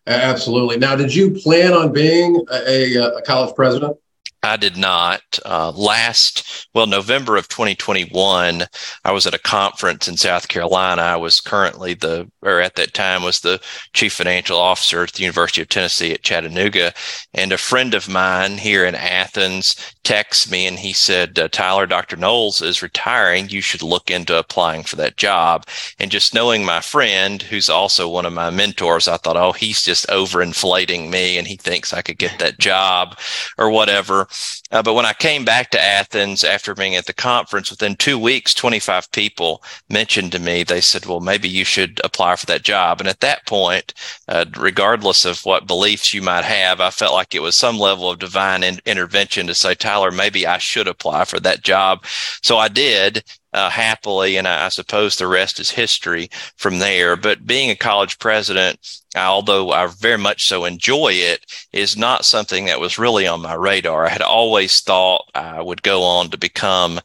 Absolutely. 0.06 0.78
Now, 0.78 0.96
did 0.96 1.14
you 1.14 1.32
plan 1.32 1.72
on 1.72 1.92
being 1.92 2.44
a, 2.50 2.94
a 2.96 3.22
college 3.22 3.54
president? 3.54 3.96
I 4.42 4.56
did 4.56 4.76
not. 4.76 5.38
Uh, 5.44 5.72
last, 5.72 6.68
well, 6.72 6.86
November 6.86 7.36
of 7.36 7.48
2021, 7.48 8.64
I 9.04 9.12
was 9.12 9.26
at 9.26 9.34
a 9.34 9.38
conference 9.38 10.06
in 10.06 10.16
South 10.16 10.48
Carolina. 10.48 11.02
I 11.02 11.16
was 11.16 11.40
currently 11.40 11.94
the, 11.94 12.30
or 12.42 12.60
at 12.60 12.76
that 12.76 12.94
time, 12.94 13.22
was 13.22 13.40
the 13.40 13.60
chief 13.92 14.12
financial 14.12 14.58
officer 14.58 15.02
at 15.02 15.14
the 15.14 15.22
University 15.22 15.62
of 15.62 15.68
Tennessee 15.68 16.12
at 16.12 16.22
Chattanooga. 16.22 16.92
And 17.34 17.52
a 17.52 17.58
friend 17.58 17.92
of 17.92 18.08
mine 18.08 18.58
here 18.58 18.84
in 18.84 18.94
Athens 18.94 19.74
texted 20.04 20.50
me 20.50 20.66
and 20.66 20.78
he 20.78 20.92
said, 20.92 21.38
uh, 21.38 21.48
Tyler, 21.48 21.86
Dr. 21.86 22.16
Knowles 22.16 22.62
is 22.62 22.82
retiring. 22.82 23.48
You 23.48 23.60
should 23.60 23.82
look 23.82 24.10
into 24.10 24.38
applying 24.38 24.84
for 24.84 24.94
that 24.96 25.16
job. 25.16 25.66
And 25.98 26.10
just 26.10 26.34
knowing 26.34 26.64
my 26.64 26.80
friend, 26.80 27.42
who's 27.42 27.68
also 27.68 28.08
one 28.08 28.24
of 28.24 28.32
my 28.32 28.50
mentors, 28.50 29.08
I 29.08 29.16
thought, 29.16 29.36
oh, 29.36 29.52
he's 29.52 29.82
just 29.82 30.06
overinflating 30.06 31.10
me 31.10 31.36
and 31.36 31.48
he 31.48 31.56
thinks 31.56 31.92
I 31.92 32.02
could 32.02 32.18
get 32.18 32.38
that 32.38 32.58
job 32.58 33.18
or 33.58 33.70
whatever. 33.70 34.25
Uh, 34.70 34.82
but 34.82 34.94
when 34.94 35.06
I 35.06 35.12
came 35.12 35.44
back 35.44 35.70
to 35.70 35.80
Athens 35.80 36.44
after 36.44 36.74
being 36.74 36.96
at 36.96 37.06
the 37.06 37.12
conference, 37.12 37.70
within 37.70 37.96
two 37.96 38.18
weeks, 38.18 38.54
25 38.54 39.10
people 39.12 39.62
mentioned 39.88 40.32
to 40.32 40.38
me, 40.38 40.62
they 40.62 40.80
said, 40.80 41.06
well, 41.06 41.20
maybe 41.20 41.48
you 41.48 41.64
should 41.64 42.00
apply 42.04 42.36
for 42.36 42.46
that 42.46 42.62
job. 42.62 43.00
And 43.00 43.08
at 43.08 43.20
that 43.20 43.46
point, 43.46 43.94
uh, 44.28 44.44
regardless 44.56 45.24
of 45.24 45.40
what 45.44 45.66
beliefs 45.66 46.12
you 46.12 46.22
might 46.22 46.44
have, 46.44 46.80
I 46.80 46.90
felt 46.90 47.14
like 47.14 47.34
it 47.34 47.42
was 47.42 47.56
some 47.56 47.78
level 47.78 48.10
of 48.10 48.18
divine 48.18 48.62
in- 48.62 48.80
intervention 48.86 49.46
to 49.46 49.54
say, 49.54 49.74
Tyler, 49.74 50.10
maybe 50.10 50.46
I 50.46 50.58
should 50.58 50.88
apply 50.88 51.24
for 51.24 51.40
that 51.40 51.62
job. 51.62 52.04
So 52.42 52.58
I 52.58 52.68
did 52.68 53.24
uh, 53.56 53.70
happily, 53.70 54.36
and 54.36 54.46
I, 54.46 54.66
I, 54.66 54.68
suppose 54.68 55.16
the 55.16 55.26
rest 55.26 55.58
is 55.58 55.70
history 55.70 56.28
from 56.56 56.78
there. 56.78 57.16
But 57.16 57.46
being 57.46 57.70
a 57.70 57.74
college 57.74 58.18
president, 58.18 58.78
although 59.16 59.72
I 59.72 59.86
very 59.86 60.18
much 60.18 60.44
so 60.44 60.66
enjoy 60.66 61.14
it, 61.14 61.40
is 61.72 61.96
not 61.96 62.26
something 62.26 62.66
that 62.66 62.80
was 62.80 62.98
really 62.98 63.26
on 63.26 63.40
my 63.40 63.54
radar. 63.54 64.04
I 64.04 64.10
had 64.10 64.20
always 64.20 64.82
thought 64.82 65.30
I 65.34 65.62
would 65.62 65.82
go 65.82 66.02
on 66.02 66.28
to 66.30 66.38
become 66.38 67.00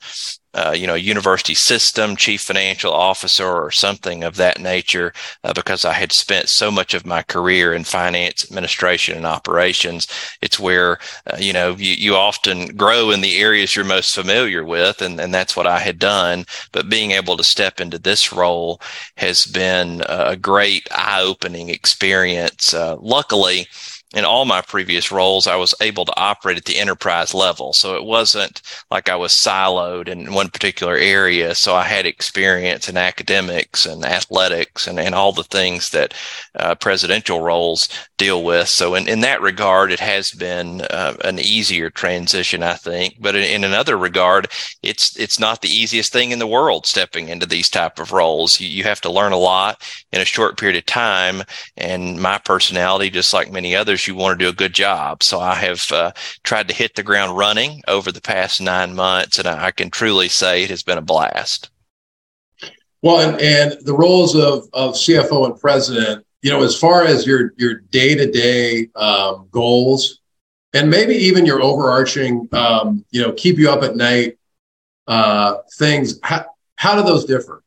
uh, 0.54 0.74
you 0.78 0.86
know, 0.88 0.96
university 0.96 1.54
system, 1.54 2.16
chief 2.16 2.42
financial 2.42 2.94
officer, 2.94 3.48
or 3.48 3.72
something 3.72 4.24
of 4.24 4.36
that 4.36 4.60
nature, 4.60 5.14
uh, 5.44 5.54
because 5.54 5.86
I 5.86 5.94
had 5.94 6.12
spent 6.12 6.50
so 6.50 6.70
much 6.72 6.94
of 6.94 7.06
my 7.06 7.24
career 7.24 7.74
in 7.74 7.84
finance, 7.84 8.44
administration, 8.44 9.18
and 9.18 9.26
operations. 9.26 10.08
It's 10.42 10.60
where, 10.60 11.00
uh, 11.28 11.38
you 11.40 11.54
know, 11.54 11.76
you, 11.78 11.94
you 11.94 12.16
often 12.16 12.76
grow 12.76 13.12
in 13.12 13.22
the 13.22 13.38
areas 13.38 13.76
you're 13.76 13.86
most 13.86 14.14
familiar 14.14 14.64
with, 14.66 15.02
and, 15.02 15.20
and 15.20 15.34
that's 15.34 15.56
what 15.56 15.68
I 15.68 15.80
had 15.80 16.00
done. 16.00 16.46
But 16.72 16.90
being 16.90 17.12
able 17.12 17.38
to 17.38 17.44
step 17.44 17.80
into 17.80 17.98
this 17.98 18.34
role 18.34 18.82
has 19.18 19.46
been 19.46 20.04
a 20.08 20.36
great 20.36 20.88
eye 20.92 21.22
opening 21.22 21.70
experience. 21.70 22.74
Uh, 22.74 22.98
luckily, 23.00 23.68
in 24.14 24.26
all 24.26 24.46
my 24.46 24.62
previous 24.62 25.12
roles, 25.12 25.48
I 25.48 25.56
was 25.56 25.74
able 25.80 26.06
to 26.06 26.20
operate 26.20 26.58
at 26.58 26.66
the 26.66 26.78
enterprise 26.78 27.34
level. 27.34 27.74
So 27.74 27.96
it 27.96 28.04
wasn't 28.04 28.62
like 28.90 29.08
I 29.08 29.16
was 29.16 29.32
siloed 29.32 30.10
in 30.10 30.34
one 30.34 30.50
particular 30.50 30.96
area. 30.96 31.56
So 31.56 31.76
I 31.76 31.84
had 31.84 32.06
experience 32.06 32.90
in 32.90 32.98
academics 32.98 33.86
and 33.86 34.04
athletics 34.04 34.88
and, 34.88 35.00
and 35.00 35.16
all 35.16 35.32
the 35.32 35.44
things 35.44 35.92
that 35.92 36.14
uh, 36.56 36.76
presidential 36.76 37.42
roles 37.42 37.88
deal 38.22 38.44
with. 38.44 38.68
So 38.68 38.94
in, 38.94 39.08
in 39.08 39.22
that 39.22 39.42
regard, 39.42 39.92
it 39.92 40.00
has 40.00 40.32
been 40.32 40.82
uh, 40.82 41.16
an 41.24 41.40
easier 41.40 41.90
transition, 41.90 42.62
I 42.62 42.76
think. 42.76 43.16
But 43.20 43.36
in, 43.36 43.44
in, 43.44 43.64
another 43.64 43.98
regard, 43.98 44.48
it's 44.84 45.18
it's 45.18 45.40
not 45.40 45.62
the 45.62 45.70
easiest 45.70 46.14
thing 46.14 46.32
in 46.32 46.38
the 46.38 46.46
world 46.46 46.86
stepping 46.86 47.30
into 47.30 47.48
these 47.48 47.68
type 47.68 47.98
of 47.98 48.12
roles. 48.12 48.60
You, 48.60 48.68
you 48.68 48.84
have 48.84 49.02
to 49.02 49.12
learn 49.12 49.32
a 49.32 49.38
lot 49.38 49.84
in 50.12 50.22
a 50.22 50.26
short 50.26 50.60
period 50.60 50.78
of 50.78 50.86
time. 50.86 51.42
And 51.78 52.22
my 52.22 52.38
personality, 52.38 53.10
just 53.10 53.34
like 53.34 53.52
many 53.52 53.76
others, 53.76 54.06
you 54.06 54.14
want 54.14 54.38
to 54.38 54.46
do 54.46 54.50
a 54.50 54.54
good 54.54 54.74
job. 54.74 55.24
So 55.24 55.40
I 55.40 55.56
have 55.56 55.84
uh, 55.92 56.12
tried 56.44 56.68
to 56.68 56.76
hit 56.76 56.94
the 56.94 57.04
ground 57.04 57.36
running 57.36 57.82
over 57.88 58.12
the 58.12 58.22
past 58.22 58.62
nine 58.62 58.94
months, 58.94 59.40
and 59.40 59.48
I, 59.48 59.66
I 59.66 59.72
can 59.72 59.90
truly 59.90 60.30
say 60.30 60.64
it 60.64 60.70
has 60.70 60.84
been 60.84 61.00
a 61.00 61.02
blast. 61.02 61.72
Well, 63.02 63.28
and, 63.28 63.42
and 63.42 63.84
the 63.84 63.96
roles 63.96 64.36
of, 64.36 64.68
of 64.74 64.94
CFO 64.94 65.48
and 65.48 65.60
president, 65.60 66.24
you 66.42 66.50
know, 66.50 66.64
as 66.64 66.78
far 66.78 67.06
as 67.06 67.26
your 67.26 67.54
your 67.58 67.76
day 67.76 68.16
to 68.16 68.32
day 68.32 68.90
goals, 69.52 70.22
and 70.74 70.90
maybe 70.90 71.14
even 71.16 71.46
your 71.46 71.62
overarching, 71.62 72.48
um, 72.52 73.06
you 73.12 73.22
know, 73.22 73.32
keep 73.34 73.58
you 73.58 73.70
up 73.70 73.84
at 73.84 73.96
night 73.96 74.38
uh, 75.08 75.58
things. 75.74 76.20
How, 76.24 76.46
how 76.76 76.96
do 76.96 77.04
those 77.04 77.26
differ? 77.26 77.64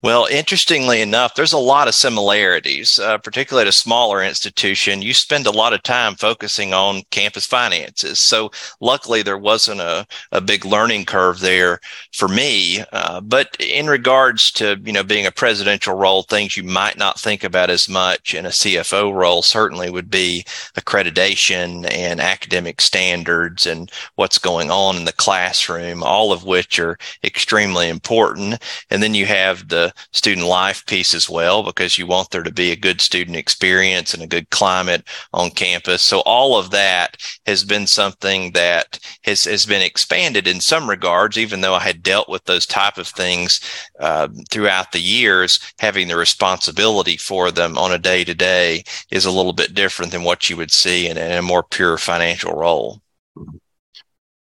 Well, 0.00 0.26
interestingly 0.26 1.00
enough, 1.00 1.34
there's 1.34 1.52
a 1.52 1.58
lot 1.58 1.88
of 1.88 1.94
similarities, 1.94 3.00
uh, 3.00 3.18
particularly 3.18 3.66
at 3.66 3.74
a 3.74 3.76
smaller 3.76 4.22
institution. 4.22 5.02
You 5.02 5.12
spend 5.12 5.44
a 5.44 5.50
lot 5.50 5.72
of 5.72 5.82
time 5.82 6.14
focusing 6.14 6.72
on 6.72 7.02
campus 7.10 7.44
finances. 7.44 8.20
So 8.20 8.52
luckily 8.80 9.22
there 9.22 9.36
wasn't 9.36 9.80
a, 9.80 10.06
a 10.30 10.40
big 10.40 10.64
learning 10.64 11.06
curve 11.06 11.40
there 11.40 11.80
for 12.12 12.28
me. 12.28 12.84
Uh, 12.92 13.20
but 13.20 13.56
in 13.58 13.88
regards 13.88 14.52
to, 14.52 14.80
you 14.84 14.92
know, 14.92 15.02
being 15.02 15.26
a 15.26 15.32
presidential 15.32 15.96
role, 15.96 16.22
things 16.22 16.56
you 16.56 16.62
might 16.62 16.96
not 16.96 17.18
think 17.18 17.42
about 17.42 17.68
as 17.68 17.88
much 17.88 18.34
in 18.34 18.46
a 18.46 18.50
CFO 18.50 19.12
role 19.12 19.42
certainly 19.42 19.90
would 19.90 20.08
be 20.08 20.44
accreditation 20.76 21.90
and 21.90 22.20
academic 22.20 22.80
standards 22.80 23.66
and 23.66 23.90
what's 24.14 24.38
going 24.38 24.70
on 24.70 24.94
in 24.94 25.06
the 25.06 25.12
classroom, 25.12 26.04
all 26.04 26.30
of 26.30 26.44
which 26.44 26.78
are 26.78 26.96
extremely 27.24 27.88
important. 27.88 28.62
And 28.90 29.02
then 29.02 29.14
you 29.14 29.26
have 29.26 29.66
the 29.66 29.87
student 30.12 30.46
life 30.46 30.84
piece 30.86 31.14
as 31.14 31.28
well, 31.28 31.62
because 31.62 31.98
you 31.98 32.06
want 32.06 32.30
there 32.30 32.42
to 32.42 32.52
be 32.52 32.70
a 32.70 32.76
good 32.76 33.00
student 33.00 33.36
experience 33.36 34.14
and 34.14 34.22
a 34.22 34.26
good 34.26 34.50
climate 34.50 35.06
on 35.32 35.50
campus. 35.50 36.02
So 36.02 36.20
all 36.20 36.58
of 36.58 36.70
that 36.70 37.16
has 37.46 37.64
been 37.64 37.86
something 37.86 38.52
that 38.52 38.98
has, 39.24 39.44
has 39.44 39.66
been 39.66 39.82
expanded 39.82 40.46
in 40.46 40.60
some 40.60 40.88
regards, 40.88 41.38
even 41.38 41.60
though 41.60 41.74
I 41.74 41.80
had 41.80 42.02
dealt 42.02 42.28
with 42.28 42.44
those 42.44 42.66
type 42.66 42.98
of 42.98 43.06
things 43.06 43.60
uh, 44.00 44.28
throughout 44.50 44.92
the 44.92 45.00
years, 45.00 45.58
having 45.78 46.08
the 46.08 46.16
responsibility 46.16 47.16
for 47.16 47.50
them 47.50 47.78
on 47.78 47.92
a 47.92 47.98
day 47.98 48.24
to 48.24 48.34
day 48.34 48.84
is 49.10 49.24
a 49.24 49.30
little 49.30 49.52
bit 49.52 49.74
different 49.74 50.12
than 50.12 50.24
what 50.24 50.50
you 50.50 50.56
would 50.56 50.70
see 50.70 51.08
in, 51.08 51.16
in 51.16 51.32
a 51.32 51.42
more 51.42 51.62
pure 51.62 51.98
financial 51.98 52.52
role. 52.52 53.00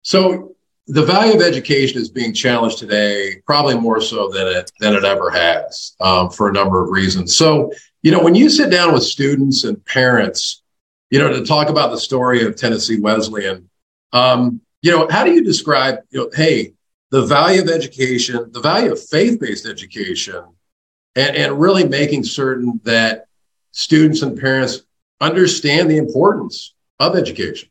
So 0.01 0.55
the 0.87 1.03
value 1.03 1.33
of 1.35 1.41
education 1.41 2.01
is 2.01 2.09
being 2.09 2.33
challenged 2.33 2.79
today, 2.79 3.41
probably 3.45 3.77
more 3.77 3.99
so 3.99 4.29
than 4.29 4.47
it 4.47 4.71
than 4.79 4.93
it 4.95 5.03
ever 5.03 5.29
has, 5.29 5.95
um, 5.99 6.29
for 6.29 6.49
a 6.49 6.53
number 6.53 6.81
of 6.83 6.89
reasons. 6.89 7.35
So, 7.35 7.71
you 8.03 8.11
know, 8.11 8.23
when 8.23 8.35
you 8.35 8.49
sit 8.49 8.71
down 8.71 8.93
with 8.93 9.03
students 9.03 9.65
and 9.65 9.83
parents, 9.85 10.63
you 11.09 11.19
know, 11.19 11.29
to 11.29 11.45
talk 11.45 11.69
about 11.69 11.91
the 11.91 11.99
story 11.99 12.45
of 12.45 12.55
Tennessee 12.55 12.99
Wesleyan, 12.99 13.69
um, 14.13 14.61
you 14.81 14.91
know, 14.91 15.07
how 15.09 15.25
do 15.25 15.33
you 15.33 15.43
describe, 15.43 15.99
you 16.09 16.19
know, 16.19 16.29
hey, 16.33 16.73
the 17.11 17.25
value 17.25 17.61
of 17.61 17.69
education, 17.69 18.49
the 18.51 18.61
value 18.61 18.91
of 18.91 19.03
faith-based 19.09 19.65
education, 19.65 20.43
and, 21.15 21.35
and 21.35 21.59
really 21.59 21.87
making 21.87 22.23
certain 22.23 22.79
that 22.83 23.25
students 23.71 24.21
and 24.21 24.39
parents 24.39 24.83
understand 25.19 25.89
the 25.89 25.97
importance 25.97 26.75
of 26.99 27.15
education? 27.15 27.69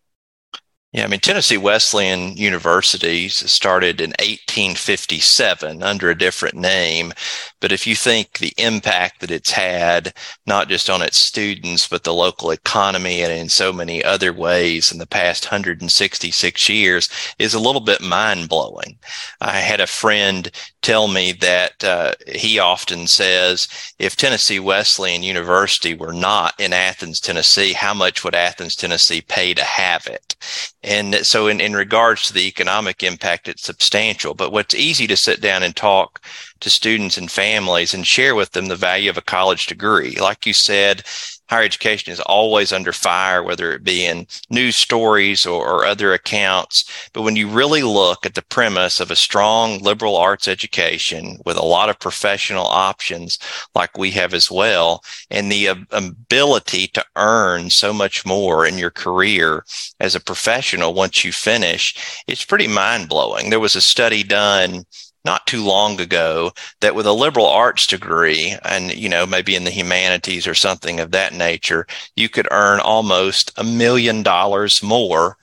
Yeah, 0.97 1.05
I 1.05 1.09
mean, 1.09 1.21
Tennessee 1.21 1.59
Wesleyan 1.59 2.39
University 2.39 3.29
started 3.29 4.01
in 4.01 4.13
1857 4.13 5.83
under 5.83 6.09
a 6.09 6.17
different 6.17 6.55
name. 6.55 7.13
But 7.61 7.73
if 7.73 7.87
you 7.87 7.97
think 7.97 8.39
the 8.39 8.53
impact 8.59 9.21
that 9.21 9.31
it's 9.31 9.51
had, 9.51 10.13
not 10.47 10.69
just 10.69 10.91
on 10.91 11.03
its 11.03 11.19
students, 11.19 11.89
but 11.89 12.05
the 12.05 12.15
local 12.15 12.51
economy 12.51 13.23
and 13.23 13.33
in 13.33 13.49
so 13.49 13.73
many 13.73 14.05
other 14.05 14.33
ways 14.33 14.93
in 14.93 14.99
the 14.99 15.07
past 15.07 15.47
166 15.47 16.69
years 16.69 17.09
is 17.39 17.55
a 17.55 17.61
little 17.61 17.81
bit 17.81 18.01
mind 18.01 18.49
blowing. 18.49 18.99
I 19.41 19.59
had 19.59 19.81
a 19.81 19.87
friend 19.87 20.51
tell 20.83 21.09
me 21.09 21.33
that 21.33 21.83
uh, 21.83 22.13
he 22.29 22.59
often 22.59 23.07
says, 23.07 23.69
if 23.99 24.17
Tennessee 24.17 24.61
Wesleyan 24.61 25.23
University 25.23 25.95
were 25.95 26.13
not 26.13 26.55
in 26.61 26.73
Athens, 26.73 27.21
Tennessee, 27.21 27.73
how 27.73 27.95
much 27.95 28.23
would 28.23 28.35
Athens, 28.35 28.77
Tennessee 28.77 29.21
pay 29.21 29.55
to 29.55 29.65
have 29.65 30.07
it? 30.07 30.37
And 30.83 31.27
so, 31.27 31.49
in, 31.49 31.61
in 31.61 31.75
regards 31.75 32.23
to 32.23 32.33
the 32.33 32.47
economic 32.47 33.03
impact, 33.03 33.49
it's 33.49 33.63
substantial. 33.63 34.35
But 34.35 34.53
what's 34.53 34.75
easy 34.75 35.07
to 35.09 35.17
sit 35.17 35.41
down 35.41 35.63
and 35.65 35.75
talk 35.75 36.21
to 36.61 36.71
students 36.71 37.17
and 37.17 37.31
families 37.31 37.95
and 37.95 38.07
share 38.07 38.35
with 38.35 38.53
them 38.53 38.67
the 38.67 38.77
value 38.77 39.11
of 39.11 39.19
a 39.19 39.23
college 39.23 39.67
degree. 39.67 40.17
Like 40.17 40.47
you 40.47 40.53
said, 40.53 41.03
higher 41.49 41.63
education 41.63 42.13
is 42.13 42.21
always 42.21 42.73
under 42.73 42.93
fire, 42.93 43.43
whether 43.43 43.73
it 43.73 43.85
be 43.85 44.05
in 44.05 44.27
news 44.51 44.77
stories 44.77 45.47
or, 45.47 45.67
or, 45.67 45.85
other 45.85 46.13
accounts. 46.13 47.09
But 47.13 47.23
when 47.23 47.37
you 47.37 47.49
really 47.49 47.83
look 47.83 48.27
at 48.27 48.35
the 48.35 48.43
premise 48.43 48.99
of 48.99 49.11
a 49.11 49.17
strong 49.17 49.79
liberal 49.79 50.17
arts 50.17 50.49
education 50.49 51.39
with 51.45 51.57
a 51.57 51.65
lot 51.65 51.89
of 51.89 52.01
professional 52.01 52.67
options 52.67 53.39
like 53.75 53.97
we 53.97 54.11
have 54.13 54.35
as 54.35 54.51
well, 54.51 55.05
and 55.31 55.51
the 55.51 55.67
ability 55.93 56.89
to 56.89 57.05
earn 57.15 57.71
so 57.71 57.93
much 57.93 58.27
more 58.27 58.67
in 58.67 58.79
your 58.79 58.91
career 58.91 59.65
as 60.01 60.15
a 60.15 60.21
professional 60.21 60.95
once 60.95 61.25
you 61.25 61.31
finish, 61.31 62.23
it's 62.27 62.45
pretty 62.45 62.67
mind 62.67 63.09
blowing. 63.09 63.51
There 63.51 63.61
was 63.61 63.77
a 63.77 63.81
study 63.81 64.25
done 64.25 64.85
not 65.27 65.47
too 65.47 65.63
long 65.63 66.01
ago 66.01 66.53
that 66.81 66.95
with 66.95 67.07
a 67.07 67.13
liberal 67.13 67.47
arts 67.47 67.87
degree 67.87 68.57
and, 68.65 68.95
you 68.95 69.11
know, 69.11 69.27
maybe 69.27 69.55
in 69.55 69.65
the 69.65 69.71
humanities 69.71 70.47
or 70.47 70.55
something 70.55 71.01
of 71.01 71.11
that 71.11 71.35
nature, 71.35 71.87
you 72.17 72.31
could 72.31 72.49
earn 72.51 72.81
almost 72.81 73.53
a 73.59 73.65
million 73.65 74.23
dollars 74.23 74.83
more 74.83 75.37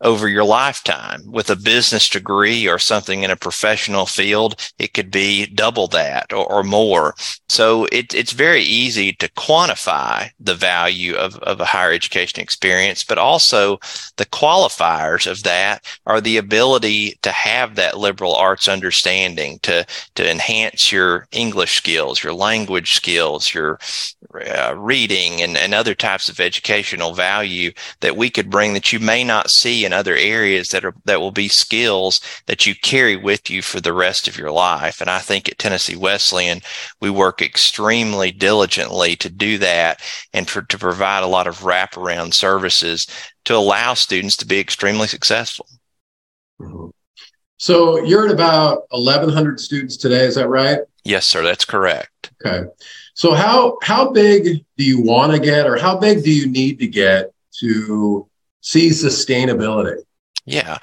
over 0.00 0.28
your 0.28 0.44
lifetime. 0.44 1.22
With 1.26 1.50
a 1.50 1.56
business 1.56 2.08
degree 2.08 2.68
or 2.68 2.78
something 2.78 3.22
in 3.22 3.30
a 3.30 3.36
professional 3.36 4.06
field, 4.06 4.56
it 4.78 4.94
could 4.94 5.10
be 5.10 5.46
double 5.46 5.86
that 5.88 6.32
or, 6.32 6.46
or 6.46 6.62
more. 6.62 7.14
So 7.48 7.86
it, 7.92 8.14
it's 8.14 8.32
very 8.32 8.62
easy 8.62 9.12
to 9.14 9.28
quantify 9.30 10.30
the 10.38 10.54
value 10.54 11.14
of, 11.14 11.36
of 11.36 11.60
a 11.60 11.64
higher 11.64 11.92
education 11.92 12.40
experience, 12.40 13.04
but 13.04 13.18
also 13.18 13.78
the 14.16 14.26
qualifiers 14.26 15.30
of 15.30 15.42
that 15.44 15.84
are 16.06 16.20
the 16.20 16.36
ability 16.36 17.18
to 17.22 17.30
have 17.30 17.76
that 17.76 17.98
liberal 17.98 18.34
arts 18.34 18.68
understanding 18.68 19.58
to, 19.60 19.86
to 20.14 20.30
enhance 20.30 20.92
your 20.92 21.26
English 21.32 21.74
skills, 21.74 22.22
your 22.22 22.34
language 22.34 22.92
skills, 22.92 23.54
your 23.54 23.78
uh, 24.40 24.74
reading 24.76 25.42
and, 25.42 25.56
and 25.56 25.74
other 25.74 25.94
types 25.94 26.28
of 26.28 26.40
educational 26.40 27.14
value 27.14 27.72
that 28.00 28.16
we 28.16 28.30
could 28.30 28.50
bring 28.50 28.74
that 28.74 28.92
you 28.92 28.98
may 28.98 29.24
not 29.24 29.50
see 29.50 29.84
in 29.84 29.92
other 29.92 30.14
areas 30.14 30.68
that 30.68 30.84
are 30.84 30.94
that 31.04 31.20
will 31.20 31.30
be 31.30 31.48
skills 31.48 32.20
that 32.46 32.66
you 32.66 32.74
carry 32.74 33.16
with 33.16 33.50
you 33.50 33.62
for 33.62 33.80
the 33.80 33.92
rest 33.92 34.28
of 34.28 34.38
your 34.38 34.50
life. 34.50 35.00
And 35.00 35.10
I 35.10 35.18
think 35.18 35.48
at 35.48 35.58
Tennessee 35.58 35.96
Wesleyan, 35.96 36.60
we 37.00 37.10
work 37.10 37.42
extremely 37.42 38.30
diligently 38.30 39.16
to 39.16 39.30
do 39.30 39.58
that 39.58 40.00
and 40.32 40.48
for, 40.48 40.62
to 40.62 40.78
provide 40.78 41.22
a 41.22 41.28
lot 41.28 41.46
of 41.46 41.60
wraparound 41.60 42.34
services 42.34 43.06
to 43.44 43.54
allow 43.54 43.94
students 43.94 44.36
to 44.36 44.46
be 44.46 44.58
extremely 44.58 45.06
successful. 45.06 45.66
Mm-hmm. 46.60 46.90
So 47.58 48.04
you're 48.04 48.26
at 48.26 48.32
about 48.32 48.82
1,100 48.90 49.58
students 49.60 49.96
today, 49.96 50.24
is 50.24 50.34
that 50.34 50.48
right? 50.48 50.80
Yes, 51.04 51.26
sir. 51.26 51.42
That's 51.42 51.64
correct. 51.64 52.30
Okay. 52.44 52.68
So 53.16 53.32
how 53.32 53.78
how 53.82 54.10
big 54.10 54.62
do 54.76 54.84
you 54.84 55.00
want 55.00 55.32
to 55.32 55.40
get, 55.40 55.66
or 55.66 55.76
how 55.76 55.96
big 55.96 56.22
do 56.22 56.30
you 56.30 56.46
need 56.46 56.78
to 56.80 56.86
get 56.86 57.32
to 57.60 58.28
see 58.60 58.90
sustainability? 58.90 60.02
Yeah. 60.44 60.76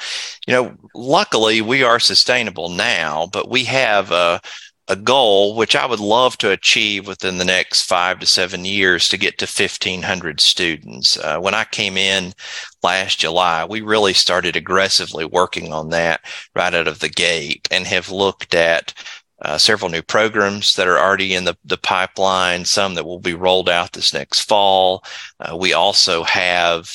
You 0.47 0.53
know, 0.53 0.75
luckily 0.95 1.61
we 1.61 1.83
are 1.83 1.99
sustainable 1.99 2.69
now, 2.69 3.29
but 3.31 3.51
we 3.51 3.65
have 3.65 4.11
a, 4.11 4.41
a 4.87 4.95
goal 4.95 5.55
which 5.55 5.75
I 5.75 5.85
would 5.85 5.99
love 5.99 6.35
to 6.39 6.49
achieve 6.49 7.07
within 7.07 7.37
the 7.37 7.45
next 7.45 7.83
five 7.83 8.19
to 8.19 8.25
seven 8.25 8.65
years 8.65 9.07
to 9.09 9.17
get 9.17 9.37
to 9.37 9.45
1,500 9.45 10.41
students. 10.41 11.17
Uh, 11.17 11.39
when 11.39 11.53
I 11.53 11.65
came 11.65 11.97
in 11.97 12.33
last 12.81 13.19
July, 13.19 13.63
we 13.63 13.81
really 13.81 14.13
started 14.13 14.55
aggressively 14.55 15.23
working 15.23 15.71
on 15.71 15.91
that 15.91 16.21
right 16.55 16.73
out 16.73 16.87
of 16.87 16.99
the 16.99 17.09
gate 17.09 17.67
and 17.69 17.85
have 17.85 18.09
looked 18.09 18.55
at 18.55 18.93
uh, 19.43 19.57
several 19.57 19.89
new 19.89 20.01
programs 20.01 20.73
that 20.75 20.87
are 20.87 20.97
already 20.97 21.33
in 21.33 21.43
the, 21.43 21.55
the 21.65 21.77
pipeline, 21.77 22.65
some 22.65 22.95
that 22.95 23.05
will 23.05 23.19
be 23.19 23.33
rolled 23.33 23.69
out 23.69 23.91
this 23.91 24.13
next 24.13 24.41
fall. 24.41 25.03
Uh, 25.39 25.55
we 25.55 25.73
also 25.73 26.23
have 26.23 26.89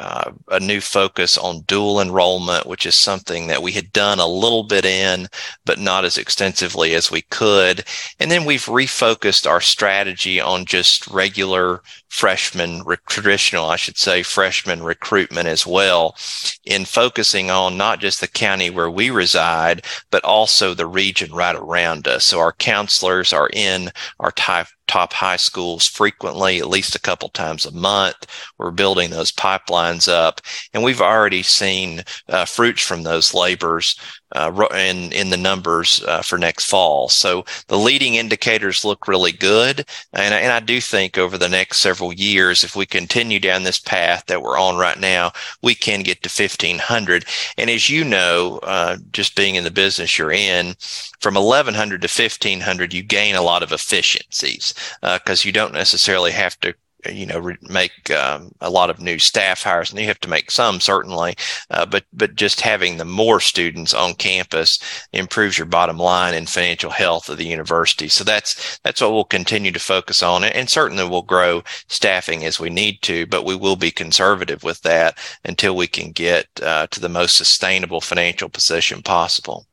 uh, 0.00 0.32
a 0.48 0.58
new 0.58 0.80
focus 0.80 1.36
on 1.36 1.60
dual 1.60 2.00
enrollment, 2.00 2.64
which 2.64 2.86
is 2.86 2.98
something 2.98 3.48
that 3.48 3.62
we 3.62 3.70
had 3.70 3.92
done 3.92 4.18
a 4.18 4.26
little 4.26 4.64
bit 4.64 4.86
in, 4.86 5.28
but 5.66 5.78
not 5.78 6.06
as 6.06 6.16
extensively 6.16 6.94
as 6.94 7.10
we 7.10 7.20
could. 7.20 7.84
And 8.18 8.30
then 8.30 8.46
we've 8.46 8.64
refocused 8.64 9.48
our 9.48 9.60
strategy 9.60 10.40
on 10.40 10.64
just 10.64 11.06
regular 11.08 11.82
freshman, 12.08 12.82
traditional, 13.08 13.66
I 13.66 13.76
should 13.76 13.98
say, 13.98 14.22
freshman 14.22 14.82
recruitment 14.82 15.48
as 15.48 15.66
well, 15.66 16.16
in 16.64 16.86
focusing 16.86 17.50
on 17.50 17.76
not 17.76 18.00
just 18.00 18.22
the 18.22 18.28
county 18.28 18.70
where 18.70 18.90
we 18.90 19.10
reside, 19.10 19.84
but 20.10 20.24
also 20.24 20.72
the 20.72 20.86
region 20.86 21.30
right 21.32 21.54
around 21.54 22.08
us. 22.08 22.24
So 22.24 22.40
our 22.40 22.52
counselors 22.52 23.34
are 23.34 23.50
in 23.52 23.90
our 24.18 24.32
type 24.32 24.68
top 24.90 25.12
high 25.12 25.36
schools 25.36 25.86
frequently, 25.86 26.58
at 26.58 26.68
least 26.68 26.96
a 26.96 27.00
couple 27.00 27.28
times 27.28 27.64
a 27.64 27.70
month. 27.70 28.26
We're 28.58 28.72
building 28.72 29.10
those 29.10 29.30
pipelines 29.30 30.12
up, 30.12 30.40
and 30.74 30.82
we've 30.82 31.00
already 31.00 31.44
seen 31.44 32.02
uh, 32.28 32.44
fruits 32.44 32.82
from 32.82 33.04
those 33.04 33.32
labors 33.32 33.94
uh, 34.32 34.66
in 34.74 35.12
in 35.12 35.30
the 35.30 35.36
numbers 35.36 36.02
uh, 36.06 36.22
for 36.22 36.38
next 36.38 36.66
fall. 36.66 37.08
So 37.08 37.44
the 37.68 37.78
leading 37.78 38.14
indicators 38.14 38.84
look 38.84 39.08
really 39.08 39.32
good, 39.32 39.86
and 40.12 40.34
and 40.34 40.52
I 40.52 40.60
do 40.60 40.80
think 40.80 41.18
over 41.18 41.38
the 41.38 41.48
next 41.48 41.80
several 41.80 42.12
years, 42.12 42.64
if 42.64 42.76
we 42.76 42.86
continue 42.86 43.40
down 43.40 43.62
this 43.62 43.78
path 43.78 44.26
that 44.26 44.42
we're 44.42 44.58
on 44.58 44.76
right 44.76 44.98
now, 44.98 45.32
we 45.62 45.74
can 45.74 46.02
get 46.02 46.22
to 46.22 46.28
fifteen 46.28 46.78
hundred. 46.78 47.24
And 47.56 47.70
as 47.70 47.90
you 47.90 48.04
know, 48.04 48.60
uh, 48.62 48.96
just 49.12 49.36
being 49.36 49.54
in 49.54 49.64
the 49.64 49.70
business 49.70 50.18
you're 50.18 50.32
in, 50.32 50.74
from 51.20 51.36
eleven 51.36 51.74
hundred 51.74 52.02
to 52.02 52.08
fifteen 52.08 52.60
hundred, 52.60 52.94
you 52.94 53.02
gain 53.02 53.34
a 53.34 53.42
lot 53.42 53.62
of 53.62 53.72
efficiencies 53.72 54.74
because 55.00 55.44
uh, 55.44 55.46
you 55.46 55.52
don't 55.52 55.72
necessarily 55.72 56.32
have 56.32 56.58
to 56.60 56.74
you 57.08 57.26
know 57.26 57.52
make 57.62 58.10
um, 58.10 58.52
a 58.60 58.70
lot 58.70 58.90
of 58.90 59.00
new 59.00 59.18
staff 59.18 59.62
hires 59.62 59.90
and 59.90 60.00
you 60.00 60.06
have 60.06 60.20
to 60.20 60.28
make 60.28 60.50
some 60.50 60.80
certainly 60.80 61.34
uh, 61.70 61.86
but 61.86 62.04
but 62.12 62.34
just 62.34 62.60
having 62.60 62.96
the 62.96 63.04
more 63.04 63.40
students 63.40 63.94
on 63.94 64.14
campus 64.14 64.78
improves 65.12 65.56
your 65.56 65.66
bottom 65.66 65.98
line 65.98 66.34
and 66.34 66.48
financial 66.48 66.90
health 66.90 67.28
of 67.28 67.38
the 67.38 67.46
university 67.46 68.08
so 68.08 68.24
that's 68.24 68.78
that's 68.84 69.00
what 69.00 69.12
we'll 69.12 69.24
continue 69.24 69.72
to 69.72 69.80
focus 69.80 70.22
on 70.22 70.44
and 70.44 70.68
certainly 70.68 71.08
we'll 71.08 71.22
grow 71.22 71.62
staffing 71.88 72.44
as 72.44 72.60
we 72.60 72.70
need 72.70 73.00
to 73.02 73.26
but 73.26 73.44
we 73.44 73.54
will 73.54 73.76
be 73.76 73.90
conservative 73.90 74.62
with 74.62 74.80
that 74.82 75.16
until 75.44 75.76
we 75.76 75.86
can 75.86 76.12
get 76.12 76.46
uh, 76.62 76.86
to 76.88 77.00
the 77.00 77.08
most 77.08 77.36
sustainable 77.36 78.00
financial 78.00 78.48
position 78.48 79.02
possible 79.02 79.66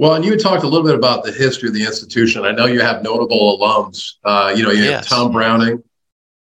well, 0.00 0.14
and 0.14 0.24
you 0.24 0.34
talked 0.38 0.64
a 0.64 0.66
little 0.66 0.86
bit 0.86 0.94
about 0.94 1.24
the 1.24 1.30
history 1.30 1.68
of 1.68 1.74
the 1.74 1.84
institution. 1.84 2.46
I 2.46 2.52
know 2.52 2.64
you 2.64 2.80
have 2.80 3.02
notable 3.02 3.58
alums. 3.58 4.12
Uh, 4.24 4.50
you 4.56 4.62
know, 4.62 4.70
you 4.70 4.84
yes. 4.84 5.06
have 5.06 5.18
Tom 5.18 5.30
Browning, 5.30 5.82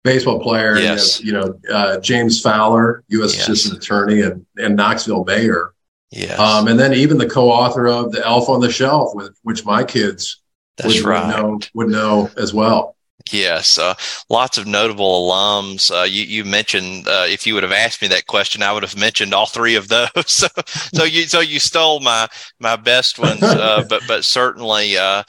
baseball 0.04 0.40
player. 0.40 0.76
Yes. 0.76 1.20
You, 1.20 1.34
have, 1.34 1.46
you 1.46 1.68
know, 1.68 1.76
uh, 1.76 1.98
James 1.98 2.40
Fowler, 2.40 3.02
U.S. 3.08 3.34
Yes. 3.34 3.48
Assistant 3.48 3.82
Attorney 3.82 4.20
and, 4.20 4.46
and 4.56 4.76
Knoxville 4.76 5.24
Mayor. 5.24 5.74
Yes. 6.10 6.38
Um, 6.38 6.68
and 6.68 6.78
then 6.78 6.94
even 6.94 7.18
the 7.18 7.28
co-author 7.28 7.88
of 7.88 8.12
The 8.12 8.24
Elf 8.24 8.48
on 8.48 8.60
the 8.60 8.70
Shelf, 8.70 9.14
with, 9.14 9.36
which 9.42 9.64
my 9.64 9.82
kids 9.82 10.40
That's 10.76 11.02
would, 11.02 11.04
right. 11.04 11.42
would, 11.42 11.42
know, 11.42 11.60
would 11.74 11.88
know 11.88 12.30
as 12.36 12.54
well. 12.54 12.94
Yes, 13.32 13.78
uh, 13.78 13.94
lots 14.28 14.58
of 14.58 14.66
notable 14.66 15.30
alums. 15.30 15.90
Uh, 15.90 16.04
you, 16.04 16.24
you, 16.24 16.44
mentioned 16.44 17.08
uh, 17.08 17.24
if 17.26 17.46
you 17.46 17.54
would 17.54 17.62
have 17.62 17.72
asked 17.72 18.02
me 18.02 18.08
that 18.08 18.26
question, 18.26 18.62
I 18.62 18.70
would 18.70 18.82
have 18.82 18.98
mentioned 18.98 19.32
all 19.32 19.46
three 19.46 19.76
of 19.76 19.88
those. 19.88 20.08
so, 20.26 20.46
so 20.66 21.04
you 21.04 21.22
so 21.22 21.40
you 21.40 21.58
stole 21.58 22.00
my 22.00 22.28
my 22.60 22.76
best 22.76 23.18
ones, 23.18 23.42
uh, 23.42 23.84
but 23.88 24.02
but 24.06 24.26
certainly 24.26 24.98
uh, 24.98 25.22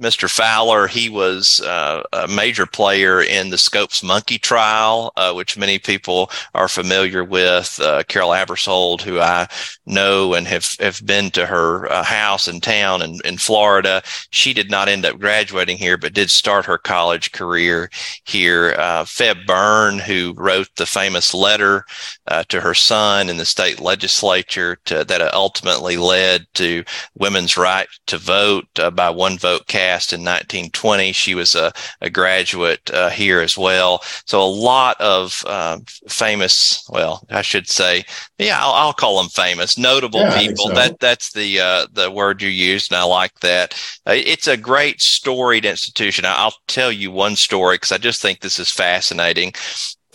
Mr. 0.00 0.30
Fowler, 0.30 0.86
he 0.86 1.10
was 1.10 1.60
uh, 1.60 2.02
a 2.12 2.26
major 2.26 2.64
player 2.64 3.20
in 3.20 3.50
the 3.50 3.58
Scopes 3.58 4.02
Monkey 4.02 4.38
trial, 4.38 5.12
uh, 5.16 5.34
which 5.34 5.58
many 5.58 5.78
people 5.78 6.30
are 6.54 6.68
familiar 6.68 7.22
with. 7.22 7.78
Uh, 7.78 8.02
Carol 8.08 8.30
Aebersold, 8.30 9.02
who 9.02 9.20
I 9.20 9.46
know 9.84 10.32
and 10.32 10.46
have, 10.46 10.66
have 10.80 11.04
been 11.04 11.30
to 11.32 11.44
her 11.44 11.90
uh, 11.92 12.02
house 12.02 12.48
in 12.48 12.60
town 12.60 13.02
in, 13.02 13.18
in 13.26 13.36
Florida, 13.36 14.02
she 14.30 14.54
did 14.54 14.70
not 14.70 14.88
end 14.88 15.04
up 15.04 15.18
graduating 15.18 15.76
here, 15.76 15.98
but 15.98 16.14
did 16.14 16.30
start 16.30 16.64
her 16.64 16.78
college 16.78 17.32
career 17.32 17.90
here. 18.24 18.74
Uh, 18.78 19.04
Febb 19.04 19.44
Burn, 19.44 19.98
who 19.98 20.32
wrote 20.38 20.68
the 20.76 20.86
famous 20.86 21.34
letter 21.34 21.84
uh, 22.26 22.42
to 22.44 22.62
her 22.62 22.74
son 22.74 23.28
in 23.28 23.36
the 23.36 23.44
state 23.44 23.80
legislature 23.80 24.78
to, 24.86 25.04
that 25.04 25.20
ultimately 25.34 25.98
led 25.98 26.46
to 26.54 26.84
women's 27.18 27.58
right 27.58 27.88
to 28.06 28.16
vote 28.16 28.66
by 28.94 29.10
one 29.10 29.36
vote 29.36 29.66
cast 29.66 29.89
in 30.12 30.20
1920. 30.20 31.12
She 31.12 31.34
was 31.34 31.54
a, 31.54 31.72
a 32.00 32.10
graduate 32.10 32.90
uh, 32.92 33.10
here 33.10 33.40
as 33.40 33.56
well. 33.56 34.02
So 34.26 34.40
a 34.40 34.44
lot 34.44 35.00
of 35.00 35.42
uh, 35.46 35.78
famous, 36.08 36.86
well, 36.88 37.26
I 37.30 37.42
should 37.42 37.68
say, 37.68 38.04
yeah, 38.38 38.58
I'll, 38.60 38.72
I'll 38.72 38.92
call 38.92 39.18
them 39.18 39.28
famous, 39.28 39.76
notable 39.76 40.20
yeah, 40.20 40.38
people. 40.38 40.68
So. 40.68 40.74
That 40.74 40.98
that's 41.00 41.32
the 41.32 41.60
uh, 41.60 41.86
the 41.92 42.10
word 42.10 42.42
you 42.42 42.48
used, 42.48 42.92
and 42.92 42.98
I 42.98 43.04
like 43.04 43.40
that. 43.40 43.74
Uh, 44.06 44.14
it's 44.16 44.46
a 44.46 44.56
great 44.56 45.00
storied 45.00 45.64
institution. 45.64 46.24
I'll 46.26 46.54
tell 46.68 46.92
you 46.92 47.10
one 47.10 47.36
story 47.36 47.76
because 47.76 47.92
I 47.92 47.98
just 47.98 48.22
think 48.22 48.40
this 48.40 48.58
is 48.58 48.70
fascinating. 48.70 49.52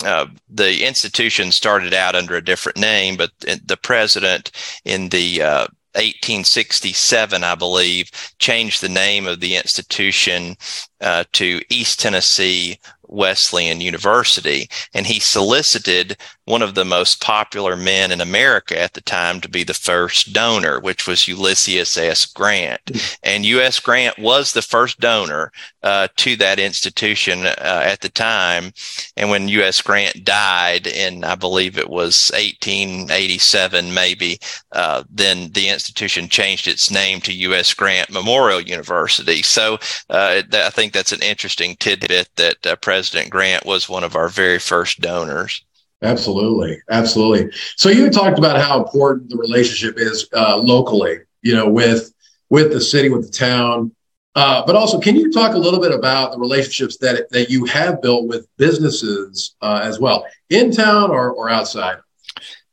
Uh, 0.03 0.25
the 0.49 0.85
institution 0.85 1.51
started 1.51 1.93
out 1.93 2.15
under 2.15 2.35
a 2.35 2.43
different 2.43 2.77
name, 2.77 3.15
but 3.15 3.31
the 3.39 3.79
president 3.81 4.51
in 4.83 5.09
the 5.09 5.41
uh, 5.41 5.67
1867, 5.95 7.43
I 7.43 7.55
believe, 7.55 8.11
changed 8.39 8.81
the 8.81 8.89
name 8.89 9.27
of 9.27 9.39
the 9.39 9.55
institution 9.55 10.55
uh, 11.01 11.23
to 11.33 11.61
East 11.69 11.99
Tennessee 11.99 12.79
Wesleyan 13.07 13.81
University, 13.81 14.67
and 14.93 15.05
he 15.05 15.19
solicited 15.19 16.17
one 16.45 16.61
of 16.61 16.75
the 16.75 16.85
most 16.85 17.21
popular 17.21 17.75
men 17.75 18.11
in 18.11 18.21
America 18.21 18.79
at 18.79 18.93
the 18.93 19.01
time 19.01 19.41
to 19.41 19.49
be 19.49 19.63
the 19.63 19.73
first 19.73 20.31
donor, 20.31 20.79
which 20.79 21.07
was 21.07 21.27
Ulysses 21.27 21.97
S. 21.97 22.25
Grant. 22.25 22.81
And 23.23 23.45
U.S. 23.45 23.79
Grant 23.79 24.19
was 24.19 24.53
the 24.53 24.61
first 24.61 24.99
donor 24.99 25.51
uh, 25.81 26.07
to 26.17 26.35
that 26.35 26.59
institution 26.59 27.47
uh, 27.47 27.81
at 27.83 28.01
the 28.01 28.09
time. 28.09 28.71
And 29.17 29.31
when 29.31 29.47
U.S. 29.49 29.81
Grant 29.81 30.23
died 30.23 30.85
in, 30.85 31.23
I 31.23 31.33
believe 31.33 31.77
it 31.77 31.89
was 31.89 32.29
1887, 32.35 33.93
maybe, 33.93 34.39
uh, 34.73 35.03
then 35.09 35.51
the 35.53 35.69
institution 35.69 36.29
changed 36.29 36.67
its 36.67 36.91
name 36.91 37.19
to 37.21 37.33
U.S. 37.33 37.73
Grant 37.73 38.11
Memorial 38.11 38.61
University. 38.61 39.41
So 39.41 39.79
uh, 40.09 40.43
I 40.53 40.69
think 40.69 40.93
that's 40.93 41.11
an 41.11 41.23
interesting 41.23 41.75
tidbit 41.77 42.29
that 42.35 42.65
uh, 42.65 42.75
President 42.75 43.31
Grant 43.31 43.65
was 43.65 43.89
one 43.89 44.03
of 44.03 44.15
our 44.15 44.29
very 44.29 44.59
first 44.59 45.01
donors. 45.01 45.63
Absolutely, 46.05 46.79
absolutely. 46.89 47.51
So 47.77 47.89
you 47.89 48.09
talked 48.09 48.37
about 48.37 48.61
how 48.61 48.83
important 48.83 49.29
the 49.29 49.37
relationship 49.37 49.95
is 49.97 50.27
uh, 50.33 50.57
locally, 50.57 51.19
you 51.41 51.55
know, 51.55 51.67
with 51.69 52.13
with 52.49 52.71
the 52.71 52.79
city, 52.81 53.09
with 53.09 53.25
the 53.25 53.31
town, 53.31 53.91
uh, 54.35 54.63
but 54.65 54.75
also, 54.75 54.99
can 54.99 55.15
you 55.15 55.31
talk 55.31 55.55
a 55.55 55.57
little 55.57 55.79
bit 55.79 55.93
about 55.93 56.31
the 56.33 56.37
relationships 56.39 56.97
that 56.97 57.29
that 57.31 57.49
you 57.49 57.65
have 57.65 58.01
built 58.01 58.27
with 58.27 58.47
businesses 58.57 59.55
uh, 59.61 59.79
as 59.83 59.99
well, 59.99 60.25
in 60.49 60.71
town 60.71 61.09
or 61.09 61.31
or 61.31 61.49
outside? 61.49 61.97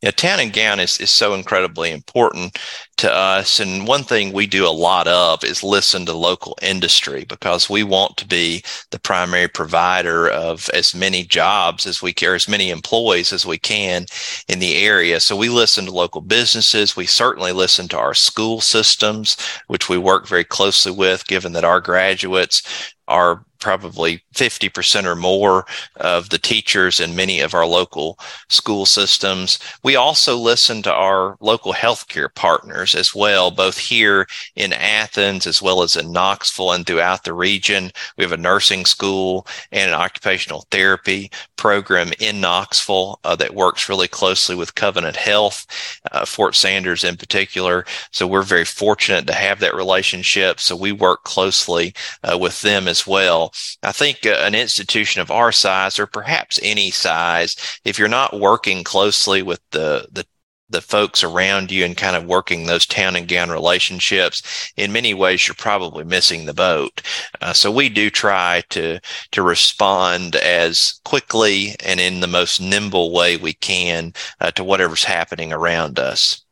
Yeah, 0.03 0.11
town 0.11 0.41
and 0.41 0.53
gown 0.53 0.81
is, 0.81 0.99
is 0.99 1.11
so 1.13 1.33
incredibly 1.33 1.93
important 1.93 2.59
to 2.97 3.13
us. 3.13 3.61
And 3.61 3.87
one 3.87 4.03
thing 4.03 4.33
we 4.33 4.49
do 4.49 4.67
a 4.67 4.71
lot 4.71 5.07
of 5.07 5.45
is 5.45 5.63
listen 5.63 6.05
to 6.07 6.13
local 6.13 6.59
industry 6.61 7.25
because 7.25 7.71
we 7.71 7.85
want 7.85 8.17
to 8.17 8.27
be 8.27 8.65
the 8.91 8.99
primary 8.99 9.47
provider 9.47 10.29
of 10.29 10.69
as 10.71 10.93
many 10.93 11.23
jobs 11.23 11.87
as 11.87 12.03
we 12.03 12.13
care, 12.13 12.35
as 12.35 12.49
many 12.49 12.71
employees 12.71 13.33
as 13.33 13.47
we 13.47 13.59
can 13.59 14.07
in 14.49 14.59
the 14.59 14.75
area. 14.85 15.21
So 15.21 15.37
we 15.37 15.49
listen 15.49 15.85
to 15.85 15.93
local 15.93 16.21
businesses. 16.21 16.97
We 16.97 17.07
certainly 17.07 17.53
listen 17.53 17.87
to 17.89 17.99
our 17.99 18.15
school 18.15 18.61
systems, 18.61 19.37
which 19.69 19.89
we 19.89 19.99
work 19.99 20.27
very 20.27 20.45
closely 20.45 20.91
with, 20.91 21.29
given 21.29 21.53
that 21.53 21.65
our 21.65 21.81
graduates 21.81 22.93
are 23.07 23.45
probably 23.63 24.23
50% 24.35 25.05
or 25.05 25.15
more 25.15 25.65
of 25.97 26.29
the 26.31 26.39
teachers 26.39 26.99
in 27.01 27.17
many 27.17 27.41
of 27.41 27.55
our 27.55 27.65
local 27.65 28.19
school 28.49 28.85
systems. 28.85 29.59
We 29.85 29.95
also 29.95 30.37
listen 30.37 30.83
to 30.83 30.93
our 30.93 31.37
local 31.41 31.73
healthcare 31.73 32.35
partners 32.35 32.95
as 32.95 33.15
well, 33.15 33.51
both 33.51 33.79
here 33.79 34.27
in 34.57 34.73
Athens 34.73 35.47
as 35.47 35.63
well 35.63 35.83
as 35.83 35.97
in 35.97 36.13
Knoxville 36.13 36.73
and 36.73 36.85
throughout 36.85 37.23
the 37.25 37.33
region. 37.33 37.93
We 38.19 38.25
have 38.25 38.33
a 38.33 38.37
nursing 38.37 38.85
school 38.85 39.47
and 39.71 39.91
an 39.91 39.99
occupational 39.99 40.67
therapy 40.71 41.31
program 41.57 42.11
in 42.19 42.41
Knoxville 42.41 43.21
uh, 43.23 43.37
that 43.37 43.55
works 43.55 43.89
really 43.89 44.09
closely 44.09 44.57
with 44.57 44.75
Covenant 44.75 45.17
Health, 45.17 45.67
uh, 46.11 46.25
Fort 46.25 46.57
Sanders 46.57 47.05
in 47.05 47.17
particular. 47.17 47.85
So 48.11 48.27
we're 48.27 48.43
very 48.43 48.65
fortunate 48.65 49.29
to 49.29 49.33
have 49.33 49.61
that 49.61 49.77
relationship. 49.77 50.59
So 50.59 50.75
we 50.75 50.91
work 50.91 51.23
closely 51.23 51.95
uh, 52.25 52.37
with 52.37 52.61
them 52.63 52.89
as 52.89 53.07
well. 53.07 53.52
I 53.83 53.93
think 53.93 54.25
uh, 54.25 54.31
an 54.41 54.55
institution 54.55 55.21
of 55.21 55.31
our 55.31 55.53
size, 55.53 55.99
or 55.99 56.07
perhaps 56.07 56.59
any 56.63 56.91
size, 56.91 57.57
if 57.85 57.99
you're 57.99 58.09
not 58.09 58.39
working 58.39 58.85
closely 58.85 59.43
with 59.43 59.61
the 59.71 60.09
the 60.13 60.27
the 60.71 60.81
folks 60.81 61.23
around 61.23 61.71
you 61.71 61.85
and 61.85 61.99
kind 61.99 62.17
of 62.17 62.25
working 62.25 62.65
those 62.65 62.87
town 62.87 63.15
and 63.15 63.29
gown 63.29 63.51
relationships, 63.51 64.73
in 64.77 64.91
many 64.91 65.13
ways, 65.13 65.47
you're 65.47 65.55
probably 65.55 66.03
missing 66.03 66.47
the 66.47 66.55
boat. 66.55 67.03
Uh, 67.43 67.53
so 67.53 67.71
we 67.71 67.89
do 67.91 68.09
try 68.09 68.63
to 68.71 68.99
to 69.33 69.43
respond 69.43 70.35
as 70.37 71.01
quickly 71.05 71.77
and 71.85 72.01
in 72.01 72.21
the 72.21 72.27
most 72.27 72.61
nimble 72.61 73.13
way 73.13 73.37
we 73.37 73.53
can 73.53 74.15
uh, 74.41 74.51
to 74.51 74.65
whatever's 74.65 75.05
happening 75.05 75.53
around 75.53 75.99
us. 75.99 76.43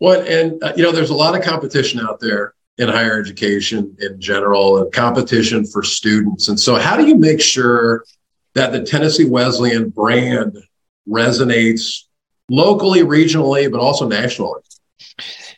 Well, 0.00 0.20
and 0.22 0.62
uh, 0.62 0.72
you 0.76 0.82
know, 0.82 0.92
there's 0.92 1.10
a 1.10 1.14
lot 1.14 1.36
of 1.36 1.42
competition 1.42 2.00
out 2.00 2.20
there 2.20 2.55
in 2.78 2.88
higher 2.88 3.18
education 3.18 3.96
in 4.00 4.20
general, 4.20 4.78
and 4.82 4.92
competition 4.92 5.64
for 5.66 5.82
students. 5.82 6.48
And 6.48 6.60
so, 6.60 6.76
how 6.76 6.96
do 6.96 7.06
you 7.06 7.16
make 7.16 7.40
sure 7.40 8.04
that 8.54 8.72
the 8.72 8.82
Tennessee 8.82 9.26
Wesleyan 9.26 9.90
brand 9.90 10.56
resonates 11.08 12.04
locally, 12.48 13.00
regionally, 13.00 13.70
but 13.70 13.80
also 13.80 14.08
nationally. 14.08 14.60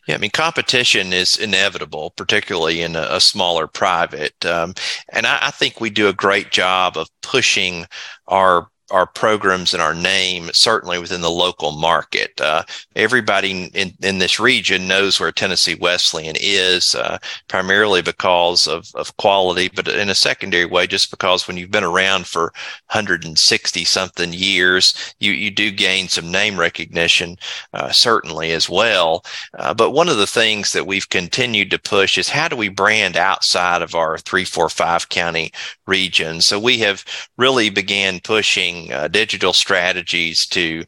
Yeah, 0.07 0.15
I 0.15 0.19
mean, 0.19 0.31
competition 0.31 1.13
is 1.13 1.37
inevitable, 1.37 2.11
particularly 2.17 2.81
in 2.81 2.97
a, 2.97 3.07
a 3.11 3.21
smaller 3.21 3.67
private. 3.67 4.45
Um, 4.45 4.75
and 5.11 5.27
I, 5.27 5.39
I, 5.43 5.51
think 5.51 5.81
we 5.81 5.91
do 5.91 6.09
a 6.09 6.15
great 6.15 6.51
job 6.51 6.97
of 6.97 7.09
pushing 7.21 7.87
our 8.27 8.69
our 8.91 9.07
programs 9.07 9.73
and 9.73 9.83
our 9.83 9.95
name 9.95 10.51
certainly 10.53 10.99
within 10.99 11.21
the 11.21 11.31
local 11.31 11.73
market. 11.73 12.41
Uh, 12.41 12.63
everybody 12.97 13.67
in, 13.75 13.93
in 14.03 14.19
this 14.19 14.41
region 14.41 14.89
knows 14.89 15.21
where 15.21 15.33
Tennessee 15.33 15.75
Wesleyan 15.75 16.37
is, 16.41 16.95
uh, 16.95 17.19
primarily 17.49 18.03
because 18.03 18.67
of, 18.67 18.89
of 18.95 19.17
quality, 19.17 19.71
but 19.75 19.89
in 19.89 20.09
a 20.09 20.15
secondary 20.15 20.65
way, 20.65 20.87
just 20.87 21.11
because 21.11 21.47
when 21.47 21.57
you've 21.57 21.71
been 21.71 21.85
around 21.85 22.27
for 22.27 22.53
160 22.91 23.85
something 23.85 24.33
years, 24.33 25.15
you, 25.21 25.33
you 25.33 25.51
do 25.51 25.71
gain 25.71 26.09
some 26.09 26.31
name 26.31 26.59
recognition, 26.59 27.37
uh, 27.75 27.91
certainly 27.91 28.53
as 28.53 28.69
well. 28.69 29.25
Uh, 29.59 29.75
but 29.75 29.91
one 29.91 30.09
of 30.09 30.17
the 30.17 30.27
things 30.27 30.73
that 30.73 30.87
we've 30.87 31.09
continued 31.09 31.71
to 31.71 31.79
push 31.79 32.17
is 32.17 32.29
how 32.29 32.49
do 32.49 32.57
we 32.57 32.69
brand 32.69 33.17
outside 33.17 33.83
of 33.83 33.95
our 33.95 34.19
three, 34.19 34.45
four, 34.45 34.69
five 34.69 35.09
county 35.09 35.53
region? 35.87 36.41
So 36.41 36.59
we 36.59 36.79
have 36.79 37.05
really 37.37 37.71
began 37.71 38.21
pushing 38.21 38.78
uh, 38.93 39.09
digital 39.09 39.53
strategies 39.53 40.47
to 40.47 40.85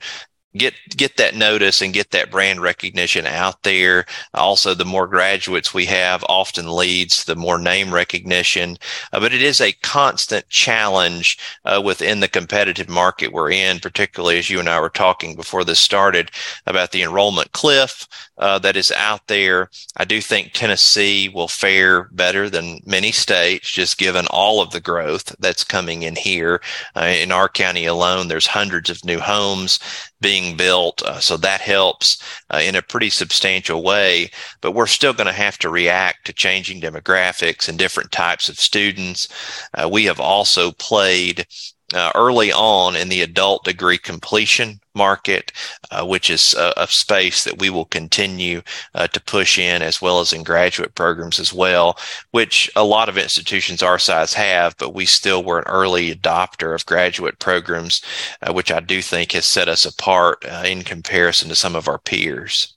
get 0.57 0.75
get 0.97 1.17
that 1.17 1.35
notice 1.35 1.81
and 1.81 1.93
get 1.93 2.11
that 2.11 2.31
brand 2.31 2.61
recognition 2.61 3.27
out 3.27 3.63
there. 3.63 4.05
Also, 4.35 4.75
the 4.75 4.85
more 4.85 5.07
graduates 5.07 5.73
we 5.73 5.87
have, 5.87 6.25
often 6.29 6.69
leads 6.69 7.25
the 7.25 7.37
more 7.37 7.59
name 7.59 7.93
recognition. 7.93 8.77
Uh, 9.13 9.21
but 9.21 9.33
it 9.33 9.43
is 9.43 9.61
a 9.61 9.73
constant 9.83 10.49
challenge 10.49 11.39
uh, 11.65 11.81
within 11.85 12.21
the 12.21 12.29
competitive 12.29 12.89
market 12.89 13.33
we're 13.33 13.51
in, 13.51 13.79
particularly 13.79 14.39
as 14.39 14.51
you 14.51 14.59
and 14.59 14.69
I 14.69 14.81
were 14.81 14.89
talking 14.91 15.37
before 15.37 15.65
this 15.65 15.81
started 15.81 16.31
about 16.67 16.93
the 16.93 17.03
enrollment 17.03 17.53
cliff 17.53 18.09
uh, 18.39 18.59
that 18.61 18.77
is 18.77 18.91
out 18.93 19.27
there. 19.29 19.71
I 19.97 20.05
do 20.05 20.21
think 20.21 20.53
Tennessee 20.53 21.29
will 21.29 21.49
fare 21.49 22.05
better 22.13 22.51
than 22.51 22.81
many 22.85 23.13
states, 23.13 23.71
just 23.71 23.99
given 23.99 24.27
all 24.31 24.61
of 24.61 24.71
the 24.71 24.81
growth 24.81 25.35
that's 25.39 25.63
coming 25.65 26.03
in 26.03 26.17
here. 26.17 26.61
Uh, 26.97 27.05
in 27.05 27.31
our 27.33 27.49
county 27.49 27.85
alone, 27.87 28.29
there's 28.29 28.47
hundreds 28.47 28.91
of 28.91 29.05
new 29.05 29.21
homes 29.21 29.79
being 30.21 30.57
built. 30.57 31.03
Uh, 31.03 31.21
so 31.21 31.37
that 31.37 31.61
helps 31.61 32.23
uh, 32.51 32.61
in 32.63 32.77
a 32.77 32.83
pretty 32.83 33.11
substantial 33.11 33.83
way. 33.83 34.31
But 34.61 34.73
we're 34.73 34.87
still 34.87 35.13
going 35.13 35.27
to 35.27 35.33
have 35.33 35.59
to 35.59 35.69
react 35.69 36.27
to 36.27 36.33
changing 36.33 36.81
demographics 36.81 37.69
and 37.69 37.79
different 37.79 38.13
types 38.13 38.49
of 38.49 38.59
students. 38.59 39.29
Uh, 39.75 39.89
we 39.91 40.05
have 40.05 40.21
also 40.21 40.73
played 40.73 41.47
uh, 41.95 42.13
early 42.15 42.53
on 42.53 42.97
in 42.97 43.09
the 43.09 43.23
adult 43.23 43.65
degree 43.65 43.99
completion 43.99 44.81
market, 44.95 45.53
uh, 45.91 46.05
which 46.05 46.31
is 46.31 46.55
a, 46.55 46.73
a, 46.77 46.87
space 46.87 47.45
that 47.45 47.59
we 47.59 47.71
will 47.71 47.85
continue 47.85 48.61
uh, 48.95 49.07
to 49.09 49.21
push 49.21 49.59
in 49.59 49.83
as 49.83 50.03
well 50.03 50.21
as 50.21 50.33
in 50.33 50.43
graduate 50.43 50.95
programs 50.95 51.39
as 51.39 51.53
well, 51.53 51.97
which 52.33 52.71
a 52.75 52.85
lot 52.85 53.09
of 53.09 53.17
institutions 53.17 53.83
our 53.83 53.99
size 53.99 54.35
have, 54.35 54.77
but 54.79 54.95
we 54.95 55.07
still 55.07 55.43
were 55.43 55.61
an 55.61 55.69
early 55.69 56.15
adopter 56.15 56.75
of 56.75 56.87
graduate 56.87 57.39
programs, 57.39 58.03
uh, 58.43 58.53
which 58.53 58.71
I 58.73 58.81
do 58.81 59.01
think 59.01 59.33
has 59.33 59.47
set 59.47 59.69
us 59.69 59.85
apart 59.85 60.45
uh, 60.45 60.65
in 60.67 60.83
comparison 60.83 61.49
to 61.49 61.57
some 61.57 61.77
of 61.77 61.89
our 61.89 61.99
peers. 61.99 62.77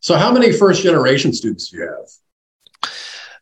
So, 0.00 0.16
how 0.16 0.32
many 0.32 0.52
first 0.52 0.82
generation 0.82 1.32
students 1.32 1.70
do 1.70 1.76
you 1.78 1.82
have? 1.82 2.82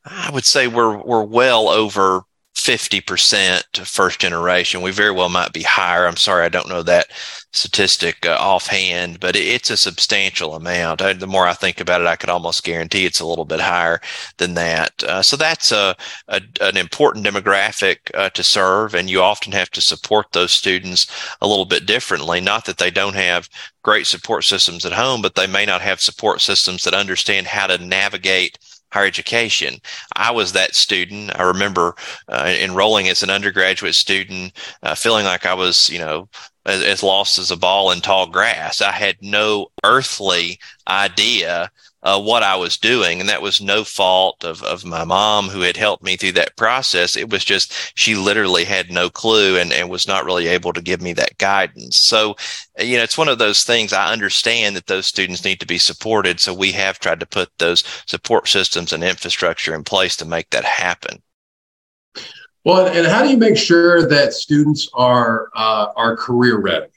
I 0.04 0.30
would 0.32 0.44
say 0.44 0.66
we're 0.66 0.96
we're 1.02 1.24
well 1.24 1.68
over 1.68 2.22
50% 2.70 3.84
first 3.84 4.20
generation. 4.20 4.80
We 4.80 4.92
very 4.92 5.10
well 5.10 5.28
might 5.28 5.52
be 5.52 5.62
higher. 5.62 6.06
I'm 6.06 6.16
sorry, 6.16 6.44
I 6.44 6.48
don't 6.48 6.68
know 6.68 6.84
that 6.84 7.10
statistic 7.52 8.24
uh, 8.24 8.36
offhand, 8.38 9.18
but 9.18 9.34
it's 9.34 9.70
a 9.70 9.76
substantial 9.76 10.54
amount. 10.54 11.02
I, 11.02 11.14
the 11.14 11.26
more 11.26 11.48
I 11.48 11.54
think 11.54 11.80
about 11.80 12.00
it, 12.00 12.06
I 12.06 12.14
could 12.14 12.30
almost 12.30 12.62
guarantee 12.62 13.06
it's 13.06 13.18
a 13.18 13.26
little 13.26 13.44
bit 13.44 13.58
higher 13.58 14.00
than 14.36 14.54
that. 14.54 15.02
Uh, 15.02 15.20
so 15.20 15.36
that's 15.36 15.72
a, 15.72 15.96
a, 16.28 16.40
an 16.60 16.76
important 16.76 17.26
demographic 17.26 17.98
uh, 18.14 18.30
to 18.30 18.44
serve, 18.44 18.94
and 18.94 19.10
you 19.10 19.20
often 19.20 19.50
have 19.50 19.70
to 19.70 19.80
support 19.80 20.26
those 20.30 20.52
students 20.52 21.08
a 21.40 21.48
little 21.48 21.66
bit 21.66 21.86
differently. 21.86 22.40
Not 22.40 22.66
that 22.66 22.78
they 22.78 22.92
don't 22.92 23.16
have 23.16 23.48
great 23.82 24.06
support 24.06 24.44
systems 24.44 24.86
at 24.86 24.92
home, 24.92 25.22
but 25.22 25.34
they 25.34 25.48
may 25.48 25.66
not 25.66 25.80
have 25.80 26.00
support 26.00 26.40
systems 26.40 26.84
that 26.84 26.94
understand 26.94 27.48
how 27.48 27.66
to 27.66 27.84
navigate 27.84 28.58
higher 28.92 29.06
education. 29.06 29.80
I 30.16 30.30
was 30.30 30.52
that 30.52 30.74
student. 30.74 31.38
I 31.38 31.42
remember 31.42 31.94
uh, 32.28 32.54
enrolling 32.60 33.08
as 33.08 33.22
an 33.22 33.30
undergraduate 33.30 33.94
student, 33.94 34.52
uh, 34.82 34.94
feeling 34.94 35.24
like 35.24 35.46
I 35.46 35.54
was, 35.54 35.88
you 35.88 35.98
know, 35.98 36.28
as, 36.66 36.82
as 36.82 37.02
lost 37.02 37.38
as 37.38 37.50
a 37.50 37.56
ball 37.56 37.90
in 37.90 38.00
tall 38.00 38.26
grass. 38.26 38.80
I 38.80 38.92
had 38.92 39.16
no 39.20 39.68
earthly 39.84 40.58
idea 40.88 41.70
uh, 42.02 42.20
what 42.20 42.42
I 42.42 42.56
was 42.56 42.78
doing. 42.78 43.20
And 43.20 43.28
that 43.28 43.42
was 43.42 43.60
no 43.60 43.84
fault 43.84 44.44
of, 44.44 44.62
of 44.62 44.84
my 44.84 45.04
mom 45.04 45.48
who 45.48 45.60
had 45.60 45.76
helped 45.76 46.02
me 46.02 46.16
through 46.16 46.32
that 46.32 46.56
process. 46.56 47.16
It 47.16 47.30
was 47.30 47.44
just 47.44 47.92
she 47.94 48.14
literally 48.14 48.64
had 48.64 48.90
no 48.90 49.10
clue 49.10 49.58
and, 49.58 49.72
and 49.72 49.90
was 49.90 50.08
not 50.08 50.24
really 50.24 50.46
able 50.46 50.72
to 50.72 50.82
give 50.82 51.00
me 51.00 51.12
that 51.14 51.38
guidance. 51.38 51.98
So, 51.98 52.36
you 52.78 52.96
know, 52.96 53.02
it's 53.02 53.18
one 53.18 53.28
of 53.28 53.38
those 53.38 53.62
things 53.62 53.92
I 53.92 54.12
understand 54.12 54.76
that 54.76 54.86
those 54.86 55.06
students 55.06 55.44
need 55.44 55.60
to 55.60 55.66
be 55.66 55.78
supported. 55.78 56.40
So 56.40 56.54
we 56.54 56.72
have 56.72 56.98
tried 56.98 57.20
to 57.20 57.26
put 57.26 57.50
those 57.58 57.84
support 58.06 58.48
systems 58.48 58.92
and 58.92 59.04
infrastructure 59.04 59.74
in 59.74 59.84
place 59.84 60.16
to 60.16 60.24
make 60.24 60.50
that 60.50 60.64
happen. 60.64 61.22
Well, 62.64 62.86
and 62.86 63.06
how 63.06 63.22
do 63.22 63.30
you 63.30 63.38
make 63.38 63.56
sure 63.56 64.06
that 64.06 64.34
students 64.34 64.88
are 64.92 65.48
uh, 65.56 65.86
are 65.96 66.14
career 66.16 66.58
ready? 66.58 66.88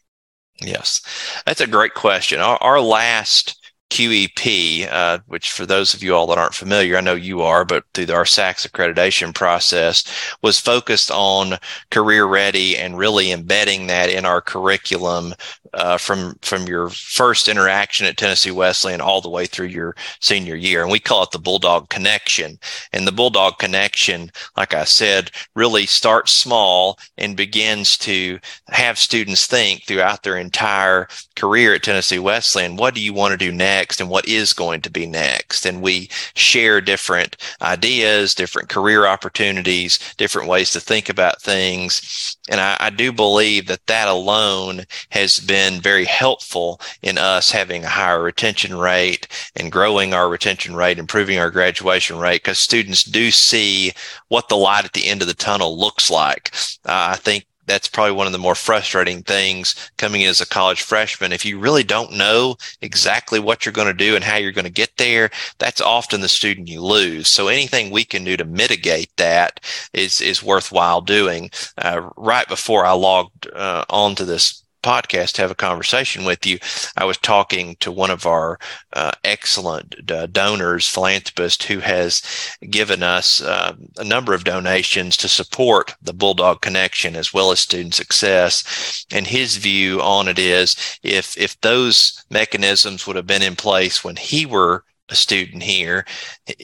Yes, 0.61 1.01
that's 1.45 1.61
a 1.61 1.67
great 1.67 1.93
question. 1.93 2.39
Our, 2.39 2.57
our 2.57 2.81
last 2.81 3.62
QEP, 3.89 4.87
uh, 4.91 5.19
which 5.27 5.51
for 5.51 5.65
those 5.65 5.93
of 5.93 6.01
you 6.01 6.15
all 6.15 6.25
that 6.27 6.37
aren't 6.37 6.55
familiar, 6.55 6.97
I 6.97 7.01
know 7.01 7.13
you 7.13 7.41
are, 7.41 7.63
but 7.63 7.83
through 7.93 8.13
our 8.13 8.25
SACS 8.25 8.65
accreditation 8.65 9.35
process, 9.35 10.03
was 10.41 10.59
focused 10.59 11.11
on 11.11 11.57
career 11.91 12.25
ready 12.25 12.75
and 12.75 12.97
really 12.97 13.31
embedding 13.31 13.87
that 13.87 14.09
in 14.09 14.25
our 14.25 14.41
curriculum 14.41 15.33
uh, 15.73 15.97
from 15.97 16.35
from 16.41 16.67
your 16.67 16.89
first 16.89 17.47
interaction 17.47 18.05
at 18.05 18.17
Tennessee 18.17 18.51
Wesleyan 18.51 19.01
all 19.01 19.21
the 19.21 19.29
way 19.29 19.45
through 19.45 19.67
your 19.67 19.95
senior 20.19 20.55
year, 20.55 20.81
and 20.81 20.91
we 20.91 20.99
call 20.99 21.23
it 21.23 21.31
the 21.31 21.39
Bulldog 21.39 21.89
Connection. 21.89 22.59
And 22.91 23.07
the 23.07 23.11
Bulldog 23.11 23.57
Connection, 23.57 24.31
like 24.55 24.73
I 24.73 24.83
said, 24.83 25.31
really 25.55 25.85
starts 25.85 26.31
small 26.31 26.99
and 27.17 27.35
begins 27.35 27.97
to 27.99 28.39
have 28.69 28.97
students 28.99 29.47
think 29.47 29.83
throughout 29.83 30.23
their 30.23 30.37
entire 30.37 31.07
career 31.35 31.73
at 31.73 31.83
Tennessee 31.83 32.19
Wesleyan, 32.19 32.75
what 32.75 32.93
do 32.93 33.01
you 33.01 33.13
want 33.13 33.31
to 33.31 33.37
do 33.37 33.51
next? 33.51 33.82
Next 33.83 33.99
and 33.99 34.09
what 34.09 34.25
is 34.25 34.53
going 34.53 34.79
to 34.79 34.89
be 34.89 35.05
next. 35.05 35.65
And 35.65 35.81
we 35.81 36.07
share 36.35 36.79
different 36.79 37.35
ideas, 37.61 38.33
different 38.33 38.69
career 38.69 39.05
opportunities, 39.05 39.99
different 40.15 40.47
ways 40.47 40.71
to 40.71 40.79
think 40.79 41.09
about 41.09 41.41
things. 41.41 42.37
And 42.49 42.61
I, 42.61 42.77
I 42.79 42.89
do 42.91 43.11
believe 43.11 43.67
that 43.67 43.85
that 43.87 44.07
alone 44.07 44.85
has 45.09 45.37
been 45.39 45.81
very 45.81 46.05
helpful 46.05 46.79
in 47.01 47.17
us 47.17 47.51
having 47.51 47.83
a 47.83 47.89
higher 47.89 48.23
retention 48.23 48.77
rate 48.77 49.27
and 49.57 49.69
growing 49.69 50.13
our 50.13 50.29
retention 50.29 50.77
rate, 50.77 50.97
improving 50.97 51.37
our 51.37 51.51
graduation 51.51 52.17
rate, 52.17 52.43
because 52.43 52.59
students 52.59 53.03
do 53.03 53.31
see 53.31 53.91
what 54.29 54.47
the 54.47 54.55
light 54.55 54.85
at 54.85 54.93
the 54.93 55.07
end 55.07 55.21
of 55.21 55.27
the 55.27 55.33
tunnel 55.33 55.77
looks 55.77 56.09
like. 56.09 56.51
Uh, 56.85 57.11
I 57.11 57.15
think 57.17 57.45
that's 57.65 57.87
probably 57.87 58.13
one 58.13 58.27
of 58.27 58.33
the 58.33 58.39
more 58.39 58.55
frustrating 58.55 59.23
things 59.23 59.75
coming 59.97 60.21
in 60.21 60.29
as 60.29 60.41
a 60.41 60.45
college 60.45 60.81
freshman. 60.81 61.31
If 61.31 61.45
you 61.45 61.59
really 61.59 61.83
don't 61.83 62.13
know 62.13 62.57
exactly 62.81 63.39
what 63.39 63.65
you're 63.65 63.73
going 63.73 63.87
to 63.87 63.93
do 63.93 64.15
and 64.15 64.23
how 64.23 64.37
you're 64.37 64.51
going 64.51 64.65
to 64.65 64.71
get 64.71 64.97
there, 64.97 65.29
that's 65.59 65.81
often 65.81 66.21
the 66.21 66.27
student 66.27 66.67
you 66.67 66.81
lose. 66.81 67.27
So 67.33 67.47
anything 67.47 67.89
we 67.89 68.05
can 68.05 68.23
do 68.23 68.37
to 68.37 68.45
mitigate 68.45 69.15
that 69.17 69.59
is 69.93 70.21
is 70.21 70.43
worthwhile 70.43 71.01
doing. 71.01 71.49
Uh, 71.77 72.09
right 72.17 72.47
before 72.47 72.85
I 72.85 72.91
logged 72.91 73.47
uh, 73.53 73.85
onto 73.89 74.25
this 74.25 74.62
podcast 74.83 75.33
to 75.33 75.41
have 75.41 75.51
a 75.51 75.55
conversation 75.55 76.25
with 76.25 76.45
you. 76.45 76.59
I 76.97 77.05
was 77.05 77.17
talking 77.17 77.75
to 77.79 77.91
one 77.91 78.11
of 78.11 78.25
our 78.25 78.59
uh, 78.93 79.11
excellent 79.23 80.11
uh, 80.11 80.27
donors, 80.27 80.87
philanthropist, 80.87 81.63
who 81.63 81.79
has 81.79 82.21
given 82.69 83.01
us 83.01 83.41
uh, 83.41 83.75
a 83.97 84.03
number 84.03 84.33
of 84.33 84.43
donations 84.43 85.17
to 85.17 85.27
support 85.27 85.95
the 86.01 86.13
Bulldog 86.13 86.61
Connection 86.61 87.15
as 87.15 87.33
well 87.33 87.51
as 87.51 87.59
student 87.59 87.95
success. 87.95 89.05
And 89.11 89.25
his 89.25 89.57
view 89.57 90.01
on 90.01 90.27
it 90.27 90.37
is 90.37 90.75
if 91.01 91.37
if 91.37 91.59
those 91.61 92.23
mechanisms 92.29 93.07
would 93.07 93.15
have 93.15 93.27
been 93.27 93.41
in 93.41 93.55
place 93.55 94.03
when 94.03 94.17
he 94.17 94.45
were 94.45 94.83
a 95.09 95.15
student 95.15 95.61
here. 95.61 96.05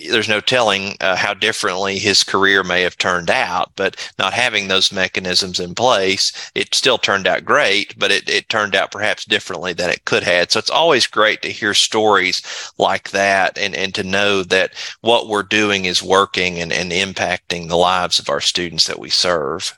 There's 0.10 0.30
no 0.30 0.40
telling 0.40 0.96
uh, 1.02 1.16
how 1.16 1.34
differently 1.34 2.00
his 2.00 2.24
career 2.24 2.64
may 2.64 2.82
have 2.82 2.98
turned 2.98 3.30
out, 3.30 3.72
but 3.76 3.96
not 4.18 4.34
having 4.34 4.68
those 4.68 4.94
mechanisms 4.94 5.60
in 5.60 5.76
place, 5.76 6.32
it 6.56 6.74
still 6.74 6.98
turned 6.98 7.28
out 7.28 7.44
great, 7.44 7.98
but 7.98 8.12
it, 8.12 8.30
it 8.30 8.48
turned 8.48 8.76
out 8.76 8.92
perhaps 8.92 9.26
differently 9.26 9.74
than 9.74 9.90
it 9.90 10.06
could 10.06 10.24
have. 10.24 10.52
So 10.52 10.60
it's 10.60 10.70
always 10.70 11.06
great 11.06 11.42
to 11.42 11.52
hear 11.52 11.74
stories 11.74 12.42
like 12.78 13.10
that 13.12 13.58
and, 13.58 13.76
and 13.76 13.94
to 13.96 14.04
know 14.04 14.44
that 14.44 14.74
what 15.02 15.28
we're 15.28 15.44
doing 15.44 15.86
is 15.86 16.02
working 16.02 16.60
and, 16.60 16.72
and 16.72 16.92
impacting 16.92 17.68
the 17.68 17.78
lives 17.78 18.20
of 18.20 18.30
our 18.30 18.42
students 18.42 18.88
that 18.88 19.00
we 19.00 19.10
serve. 19.10 19.78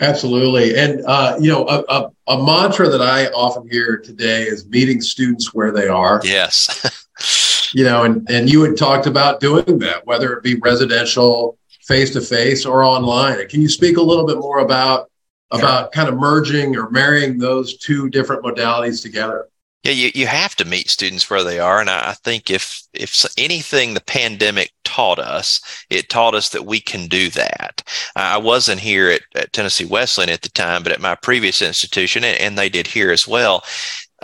Absolutely. 0.00 0.76
And, 0.76 1.04
uh, 1.06 1.36
you 1.40 1.50
know, 1.50 1.66
a, 1.66 1.84
a, 1.88 2.10
a, 2.28 2.42
mantra 2.42 2.88
that 2.88 3.02
I 3.02 3.26
often 3.28 3.68
hear 3.68 3.96
today 3.98 4.44
is 4.44 4.64
meeting 4.68 5.00
students 5.00 5.52
where 5.52 5.72
they 5.72 5.88
are. 5.88 6.20
Yes. 6.22 7.04
you 7.72 7.84
know, 7.84 8.04
and, 8.04 8.28
and 8.30 8.50
you 8.50 8.62
had 8.62 8.76
talked 8.76 9.06
about 9.06 9.40
doing 9.40 9.78
that, 9.80 10.06
whether 10.06 10.32
it 10.32 10.42
be 10.42 10.56
residential, 10.56 11.58
face 11.82 12.12
to 12.12 12.20
face, 12.20 12.64
or 12.64 12.82
online. 12.82 13.46
Can 13.48 13.60
you 13.60 13.68
speak 13.68 13.96
a 13.96 14.02
little 14.02 14.26
bit 14.26 14.38
more 14.38 14.58
about 14.58 15.10
about 15.50 15.92
kind 15.92 16.08
of 16.08 16.16
merging 16.16 16.76
or 16.76 16.90
marrying 16.90 17.38
those 17.38 17.78
two 17.78 18.10
different 18.10 18.42
modalities 18.42 19.00
together? 19.00 19.48
Yeah, 19.84 19.92
you, 19.92 20.10
you 20.14 20.26
have 20.26 20.54
to 20.56 20.64
meet 20.64 20.90
students 20.90 21.30
where 21.30 21.44
they 21.44 21.60
are. 21.60 21.80
And 21.80 21.88
I, 21.88 22.10
I 22.10 22.12
think 22.12 22.50
if 22.50 22.82
if 22.92 23.24
anything 23.38 23.94
the 23.94 24.00
pandemic 24.02 24.72
taught 24.84 25.18
us, 25.18 25.60
it 25.88 26.08
taught 26.08 26.34
us 26.34 26.50
that 26.50 26.66
we 26.66 26.80
can 26.80 27.06
do 27.06 27.30
that. 27.30 27.82
I 28.16 28.38
wasn't 28.38 28.80
here 28.80 29.10
at, 29.10 29.22
at 29.34 29.52
Tennessee 29.52 29.84
Wesleyan 29.84 30.30
at 30.30 30.42
the 30.42 30.48
time, 30.50 30.82
but 30.82 30.92
at 30.92 31.00
my 31.00 31.14
previous 31.14 31.62
institution, 31.62 32.24
and, 32.24 32.38
and 32.40 32.58
they 32.58 32.68
did 32.68 32.88
here 32.88 33.10
as 33.10 33.26
well 33.26 33.62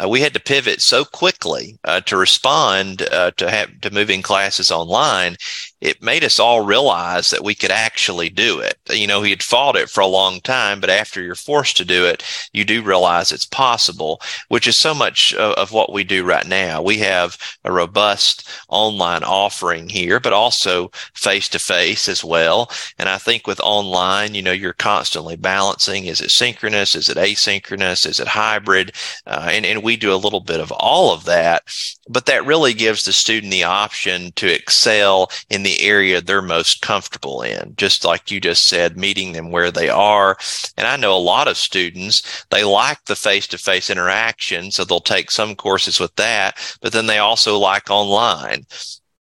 uh, 0.03 0.09
we 0.09 0.21
had 0.21 0.35
to 0.35 0.41
pivot 0.41 0.81
so 0.81 1.05
quickly 1.05 1.79
uh, 1.85 2.01
to 2.03 2.17
respond 2.17 3.03
uh, 3.13 3.31
to 3.37 3.51
have 3.51 3.81
to 3.81 3.91
moving 3.91 4.23
classes 4.23 4.71
online. 4.71 5.37
It 5.85 6.03
made 6.03 6.25
us 6.25 6.39
all 6.39 6.65
realize 6.65 7.29
that 7.29 7.45
we 7.45 7.55
could 7.55 7.71
actually 7.71 8.31
do 8.31 8.59
it. 8.59 8.79
You 8.91 9.07
know, 9.07 9.21
he 9.21 9.29
had 9.29 9.43
fought 9.43 9.77
it 9.77 9.91
for 9.91 10.01
a 10.01 10.07
long 10.07 10.41
time, 10.41 10.81
but 10.81 10.89
after 10.89 11.23
you're 11.23 11.35
forced 11.35 11.77
to 11.77 11.85
do 11.85 12.07
it, 12.07 12.25
you 12.55 12.65
do 12.65 12.83
realize 12.83 13.31
it's 13.31 13.45
possible, 13.45 14.19
which 14.49 14.67
is 14.67 14.79
so 14.79 14.95
much 14.95 15.35
of, 15.35 15.53
of 15.53 15.73
what 15.73 15.93
we 15.93 16.03
do 16.03 16.25
right 16.25 16.47
now. 16.47 16.81
We 16.81 16.99
have 17.01 17.37
a 17.65 17.71
robust 17.71 18.49
online 18.69 19.25
offering 19.25 19.91
here, 19.91 20.19
but 20.21 20.33
also 20.33 20.91
face 21.13 21.51
to 21.51 21.59
face 21.59 22.09
as 22.09 22.25
well. 22.25 22.71
And 22.99 23.11
I 23.11 23.19
think 23.19 23.47
with 23.47 23.61
online, 23.61 24.35
you 24.35 24.41
know, 24.41 24.53
you're 24.53 24.73
constantly 24.73 25.37
balancing: 25.37 26.07
is 26.07 26.23
it 26.23 26.31
synchronous? 26.31 26.95
Is 26.95 27.11
it 27.11 27.19
asynchronous? 27.19 28.07
Is 28.07 28.21
it 28.21 28.29
hybrid? 28.29 28.93
Uh, 29.27 29.51
and 29.53 29.67
and 29.67 29.83
we 29.83 29.97
do 29.97 30.15
a 30.15 30.17
little 30.17 30.41
bit 30.41 30.61
of 30.61 30.73
all 30.73 31.13
of 31.13 31.25
that, 31.25 31.65
but 32.09 32.27
that 32.27 32.45
really 32.45 32.75
gives 32.75 33.05
the 33.05 33.13
student 33.13 33.53
the 33.53 33.65
option 33.65 34.33
to 34.37 34.53
excel 34.53 35.31
in 35.51 35.63
the 35.63 35.81
area 35.81 36.21
they're 36.21 36.43
most 36.43 36.83
comfortable 36.83 37.43
in. 37.43 37.75
Just 37.77 38.05
like 38.05 38.31
you 38.31 38.41
just 38.41 38.67
said, 38.67 38.97
meeting 38.97 39.33
them 39.33 39.51
where 39.51 39.71
they 39.71 39.89
are. 39.89 40.37
And 40.77 40.87
I 40.87 40.97
know 40.97 41.17
a 41.17 41.19
lot 41.19 41.49
of 41.49 41.57
students, 41.57 42.45
they 42.51 42.65
like 42.65 43.05
the 43.05 43.17
face 43.17 43.47
to 43.49 43.59
face 43.59 43.91
interaction. 43.91 44.71
So 44.71 44.85
they'll 44.85 45.01
take 45.01 45.31
some 45.31 45.55
courses 45.55 45.99
with 45.99 46.15
that, 46.17 46.57
but 46.81 46.93
then 46.93 47.07
they 47.07 47.19
also 47.19 47.59
like 47.59 47.91
online 47.91 48.67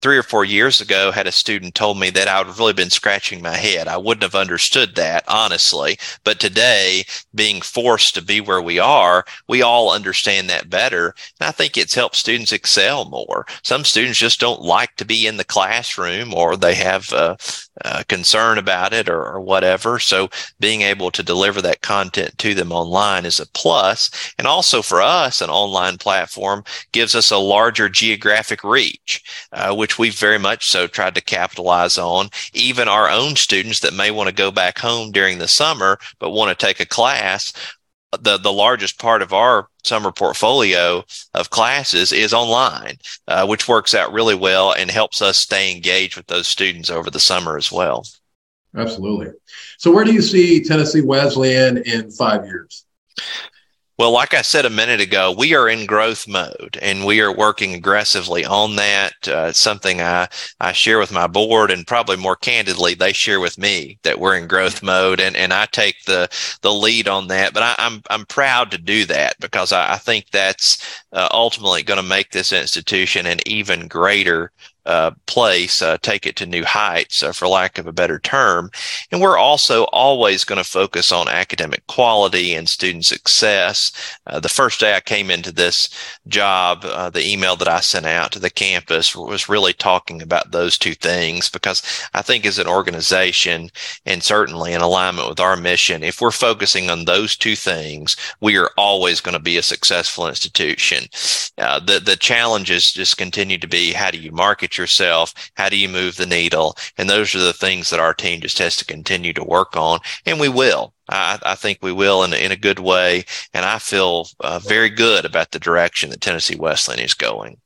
three 0.02 0.18
or 0.18 0.22
four 0.22 0.44
years 0.44 0.80
ago 0.80 1.12
had 1.12 1.26
a 1.28 1.32
student 1.32 1.74
told 1.74 1.98
me 1.98 2.10
that 2.10 2.28
I 2.28 2.38
would 2.38 2.48
have 2.48 2.58
really 2.58 2.72
been 2.72 2.90
scratching 2.90 3.40
my 3.40 3.56
head. 3.56 3.86
I 3.86 3.96
wouldn't 3.96 4.24
have 4.24 4.34
understood 4.34 4.96
that, 4.96 5.24
honestly. 5.28 5.96
But 6.24 6.40
today, 6.40 7.04
being 7.34 7.62
forced 7.62 8.14
to 8.16 8.22
be 8.22 8.40
where 8.40 8.60
we 8.60 8.78
are, 8.78 9.24
we 9.48 9.62
all 9.62 9.92
understand 9.92 10.50
that 10.50 10.68
better. 10.68 11.14
And 11.40 11.48
I 11.48 11.52
think 11.52 11.78
it's 11.78 11.94
helped 11.94 12.16
students 12.16 12.52
excel 12.52 13.04
more. 13.08 13.46
Some 13.62 13.84
students 13.84 14.18
just 14.18 14.40
don't 14.40 14.60
like 14.60 14.96
to 14.96 15.04
be 15.04 15.26
in 15.26 15.36
the 15.36 15.44
classroom 15.44 16.34
or 16.34 16.56
they 16.56 16.74
have 16.74 17.12
a, 17.12 17.38
a 17.80 18.04
concern 18.04 18.58
about 18.58 18.92
it 18.92 19.08
or, 19.08 19.24
or 19.24 19.40
whatever. 19.40 19.98
So 19.98 20.28
being 20.60 20.82
able 20.82 21.10
to 21.10 21.22
deliver 21.22 21.62
that 21.62 21.80
content 21.80 22.36
to 22.38 22.54
them 22.54 22.72
online 22.72 23.24
is 23.24 23.40
a 23.40 23.46
plus. 23.48 24.10
And 24.38 24.46
also 24.46 24.82
for 24.82 25.00
us, 25.00 25.40
an 25.40 25.50
online 25.50 25.98
platform 25.98 26.64
gives 26.92 27.14
us 27.14 27.30
a 27.30 27.38
larger 27.38 27.88
geographic 27.88 28.62
reach, 28.62 29.22
uh, 29.52 29.74
which 29.74 29.98
we've 29.98 30.18
very 30.18 30.38
much 30.38 30.66
so 30.66 30.86
tried 30.86 31.14
to 31.14 31.22
capitalize 31.22 31.96
on. 31.98 32.28
Even 32.52 32.88
our 32.88 33.08
own 33.08 33.36
students 33.36 33.80
that 33.80 33.94
may 33.94 34.10
want 34.10 34.28
to 34.28 34.34
go 34.34 34.50
back 34.50 34.78
home 34.78 35.10
during 35.10 35.38
the 35.38 35.48
summer, 35.48 35.98
but 36.18 36.30
want 36.30 36.56
to 36.56 36.66
take 36.66 36.80
a 36.80 36.86
class, 36.86 37.52
the, 38.20 38.38
the 38.38 38.52
largest 38.52 38.98
part 38.98 39.22
of 39.22 39.32
our 39.32 39.68
summer 39.84 40.12
portfolio 40.12 41.04
of 41.34 41.50
classes 41.50 42.12
is 42.12 42.34
online, 42.34 42.98
uh, 43.28 43.46
which 43.46 43.68
works 43.68 43.94
out 43.94 44.12
really 44.12 44.34
well 44.34 44.72
and 44.72 44.90
helps 44.90 45.22
us 45.22 45.38
stay 45.38 45.72
engaged 45.72 46.16
with 46.16 46.26
those 46.26 46.46
students 46.46 46.90
over 46.90 47.10
the 47.10 47.20
summer 47.20 47.56
as 47.56 47.72
well. 47.72 48.04
Absolutely. 48.76 49.28
So, 49.78 49.90
where 49.90 50.04
do 50.04 50.12
you 50.12 50.22
see 50.22 50.62
Tennessee 50.62 51.02
Wesleyan 51.02 51.78
in 51.78 52.10
five 52.10 52.44
years? 52.44 52.84
Well, 54.02 54.10
like 54.10 54.34
I 54.34 54.42
said 54.42 54.64
a 54.64 54.70
minute 54.70 55.00
ago, 55.00 55.30
we 55.30 55.54
are 55.54 55.68
in 55.68 55.86
growth 55.86 56.26
mode 56.26 56.76
and 56.82 57.06
we 57.06 57.20
are 57.20 57.32
working 57.32 57.72
aggressively 57.72 58.44
on 58.44 58.74
that. 58.74 59.28
Uh, 59.28 59.52
something 59.52 60.00
I, 60.00 60.26
I 60.58 60.72
share 60.72 60.98
with 60.98 61.12
my 61.12 61.28
board 61.28 61.70
and 61.70 61.86
probably 61.86 62.16
more 62.16 62.34
candidly, 62.34 62.94
they 62.94 63.12
share 63.12 63.38
with 63.38 63.58
me 63.58 64.00
that 64.02 64.18
we're 64.18 64.36
in 64.36 64.48
growth 64.48 64.82
mode 64.82 65.20
and, 65.20 65.36
and 65.36 65.52
I 65.52 65.66
take 65.66 66.02
the, 66.04 66.28
the 66.62 66.72
lead 66.72 67.06
on 67.06 67.28
that. 67.28 67.54
But 67.54 67.62
I, 67.62 67.74
am 67.78 67.92
I'm, 67.92 68.02
I'm 68.10 68.26
proud 68.26 68.72
to 68.72 68.78
do 68.78 69.04
that 69.04 69.38
because 69.38 69.70
I, 69.70 69.92
I 69.92 69.98
think 69.98 70.30
that's 70.32 71.00
uh, 71.12 71.28
ultimately 71.30 71.84
going 71.84 72.02
to 72.02 72.02
make 72.02 72.32
this 72.32 72.52
institution 72.52 73.26
an 73.26 73.38
even 73.46 73.86
greater 73.86 74.50
uh, 74.86 75.12
place, 75.26 75.80
uh, 75.80 75.98
take 76.02 76.26
it 76.26 76.36
to 76.36 76.46
new 76.46 76.64
heights, 76.64 77.22
uh, 77.22 77.32
for 77.32 77.46
lack 77.46 77.78
of 77.78 77.86
a 77.86 77.92
better 77.92 78.18
term. 78.18 78.70
And 79.10 79.20
we're 79.20 79.38
also 79.38 79.84
always 79.84 80.44
going 80.44 80.62
to 80.62 80.68
focus 80.68 81.12
on 81.12 81.28
academic 81.28 81.86
quality 81.86 82.54
and 82.54 82.68
student 82.68 83.04
success. 83.04 83.92
Uh, 84.26 84.40
the 84.40 84.48
first 84.48 84.80
day 84.80 84.94
I 84.94 85.00
came 85.00 85.30
into 85.30 85.52
this 85.52 85.88
job, 86.26 86.84
uh, 86.84 87.10
the 87.10 87.26
email 87.26 87.56
that 87.56 87.68
I 87.68 87.80
sent 87.80 88.06
out 88.06 88.32
to 88.32 88.38
the 88.38 88.50
campus 88.50 89.14
was 89.14 89.48
really 89.48 89.72
talking 89.72 90.20
about 90.20 90.50
those 90.50 90.76
two 90.76 90.94
things 90.94 91.48
because 91.48 91.82
I 92.14 92.22
think 92.22 92.44
as 92.44 92.58
an 92.58 92.66
organization 92.66 93.70
and 94.04 94.22
certainly 94.22 94.72
in 94.72 94.80
alignment 94.80 95.28
with 95.28 95.40
our 95.40 95.56
mission, 95.56 96.02
if 96.02 96.20
we're 96.20 96.30
focusing 96.32 96.90
on 96.90 97.04
those 97.04 97.36
two 97.36 97.54
things, 97.54 98.16
we 98.40 98.56
are 98.56 98.70
always 98.76 99.20
going 99.20 99.34
to 99.34 99.42
be 99.42 99.56
a 99.56 99.62
successful 99.62 100.26
institution. 100.26 101.04
Uh, 101.58 101.78
the, 101.78 102.00
the 102.00 102.16
challenges 102.16 102.90
just 102.90 103.16
continue 103.16 103.58
to 103.58 103.68
be 103.68 103.92
how 103.92 104.10
do 104.10 104.18
you 104.18 104.32
market 104.32 104.71
yourself? 104.78 105.34
How 105.54 105.68
do 105.68 105.76
you 105.76 105.88
move 105.88 106.16
the 106.16 106.26
needle? 106.26 106.76
And 106.96 107.08
those 107.08 107.34
are 107.34 107.40
the 107.40 107.52
things 107.52 107.90
that 107.90 108.00
our 108.00 108.14
team 108.14 108.40
just 108.40 108.58
has 108.58 108.76
to 108.76 108.84
continue 108.84 109.32
to 109.34 109.44
work 109.44 109.76
on. 109.76 110.00
And 110.26 110.40
we 110.40 110.48
will. 110.48 110.94
I, 111.08 111.38
I 111.42 111.54
think 111.54 111.78
we 111.82 111.92
will 111.92 112.24
in, 112.24 112.32
in 112.32 112.52
a 112.52 112.56
good 112.56 112.78
way. 112.78 113.24
And 113.52 113.64
I 113.64 113.78
feel 113.78 114.28
uh, 114.40 114.58
very 114.58 114.90
good 114.90 115.24
about 115.24 115.50
the 115.50 115.58
direction 115.58 116.10
that 116.10 116.20
Tennessee 116.20 116.56
Wesleyan 116.56 117.00
is 117.00 117.14
going. 117.14 117.58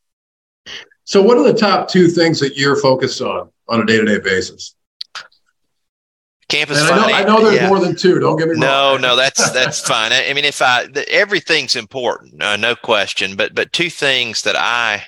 So, 1.04 1.22
what 1.22 1.38
are 1.38 1.44
the 1.44 1.58
top 1.58 1.88
two 1.88 2.08
things 2.08 2.40
that 2.40 2.56
you're 2.56 2.74
focused 2.76 3.20
on 3.20 3.50
on 3.68 3.80
a 3.80 3.86
day 3.86 3.98
to 3.98 4.04
day 4.04 4.18
basis? 4.18 4.74
campus 6.48 6.80
and 6.80 6.88
I 6.88 6.96
know, 6.96 7.14
I 7.14 7.24
know 7.24 7.44
there's 7.44 7.56
yeah. 7.56 7.68
more 7.68 7.80
than 7.80 7.96
two. 7.96 8.18
Don't 8.18 8.36
get 8.36 8.48
me 8.48 8.54
wrong. 8.54 8.60
No, 8.60 8.96
no, 8.96 9.16
that's 9.16 9.50
that's 9.52 9.80
fine. 9.80 10.12
I, 10.12 10.28
I, 10.28 10.32
mean, 10.32 10.44
if 10.44 10.62
I 10.62 10.86
the, 10.86 11.08
everything's 11.10 11.76
important, 11.76 12.42
uh, 12.42 12.56
no 12.56 12.74
question. 12.74 13.36
But 13.36 13.54
but 13.54 13.72
two 13.72 13.90
things 13.90 14.42
that 14.42 14.56
I 14.56 15.04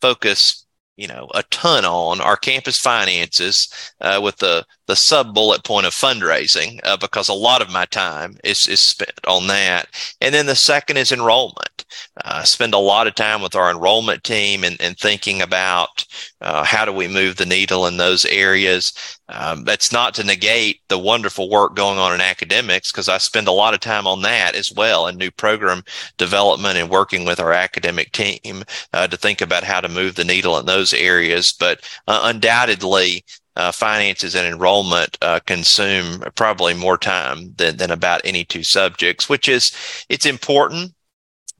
focus 0.00 0.63
you 0.96 1.06
know 1.06 1.28
a 1.34 1.42
ton 1.44 1.84
on 1.84 2.20
our 2.20 2.36
campus 2.36 2.78
finances 2.78 3.68
uh, 4.00 4.20
with 4.22 4.36
the 4.36 4.64
the 4.86 4.96
sub 4.96 5.34
bullet 5.34 5.64
point 5.64 5.86
of 5.86 5.92
fundraising 5.92 6.80
uh, 6.84 6.96
because 6.96 7.28
a 7.28 7.34
lot 7.34 7.62
of 7.62 7.70
my 7.70 7.84
time 7.86 8.36
is 8.44 8.68
is 8.68 8.80
spent 8.80 9.18
on 9.26 9.46
that. 9.46 9.88
And 10.20 10.34
then 10.34 10.46
the 10.46 10.56
second 10.56 10.96
is 10.96 11.12
enrollment. 11.12 11.84
Uh, 12.24 12.42
spend 12.42 12.74
a 12.74 12.78
lot 12.78 13.06
of 13.06 13.14
time 13.14 13.40
with 13.40 13.54
our 13.54 13.70
enrollment 13.70 14.24
team 14.24 14.64
and, 14.64 14.80
and 14.80 14.98
thinking 14.98 15.42
about 15.42 16.04
uh, 16.40 16.64
how 16.64 16.84
do 16.84 16.92
we 16.92 17.08
move 17.08 17.36
the 17.36 17.46
needle 17.46 17.86
in 17.86 17.96
those 17.96 18.24
areas. 18.26 18.92
Um, 19.28 19.64
that's 19.64 19.92
not 19.92 20.14
to 20.14 20.24
negate 20.24 20.80
the 20.88 20.98
wonderful 20.98 21.48
work 21.48 21.74
going 21.74 21.98
on 21.98 22.12
in 22.12 22.20
academics 22.20 22.92
because 22.92 23.08
I 23.08 23.18
spend 23.18 23.48
a 23.48 23.52
lot 23.52 23.74
of 23.74 23.80
time 23.80 24.06
on 24.06 24.22
that 24.22 24.54
as 24.54 24.70
well 24.72 25.06
and 25.06 25.16
new 25.16 25.30
program 25.30 25.82
development 26.18 26.76
and 26.76 26.90
working 26.90 27.24
with 27.24 27.40
our 27.40 27.52
academic 27.52 28.12
team 28.12 28.64
uh, 28.92 29.06
to 29.06 29.16
think 29.16 29.40
about 29.40 29.64
how 29.64 29.80
to 29.80 29.88
move 29.88 30.16
the 30.16 30.24
needle 30.24 30.58
in 30.58 30.66
those 30.66 30.92
areas. 30.92 31.52
But 31.52 31.80
uh, 32.06 32.20
undoubtedly, 32.24 33.24
uh, 33.56 33.72
finances 33.72 34.34
and 34.34 34.46
enrollment 34.46 35.16
uh, 35.22 35.40
consume 35.46 36.22
probably 36.34 36.74
more 36.74 36.98
time 36.98 37.54
than, 37.56 37.76
than 37.76 37.90
about 37.90 38.20
any 38.24 38.44
two 38.44 38.62
subjects, 38.62 39.28
which 39.28 39.48
is 39.48 39.72
it's 40.08 40.26
important 40.26 40.92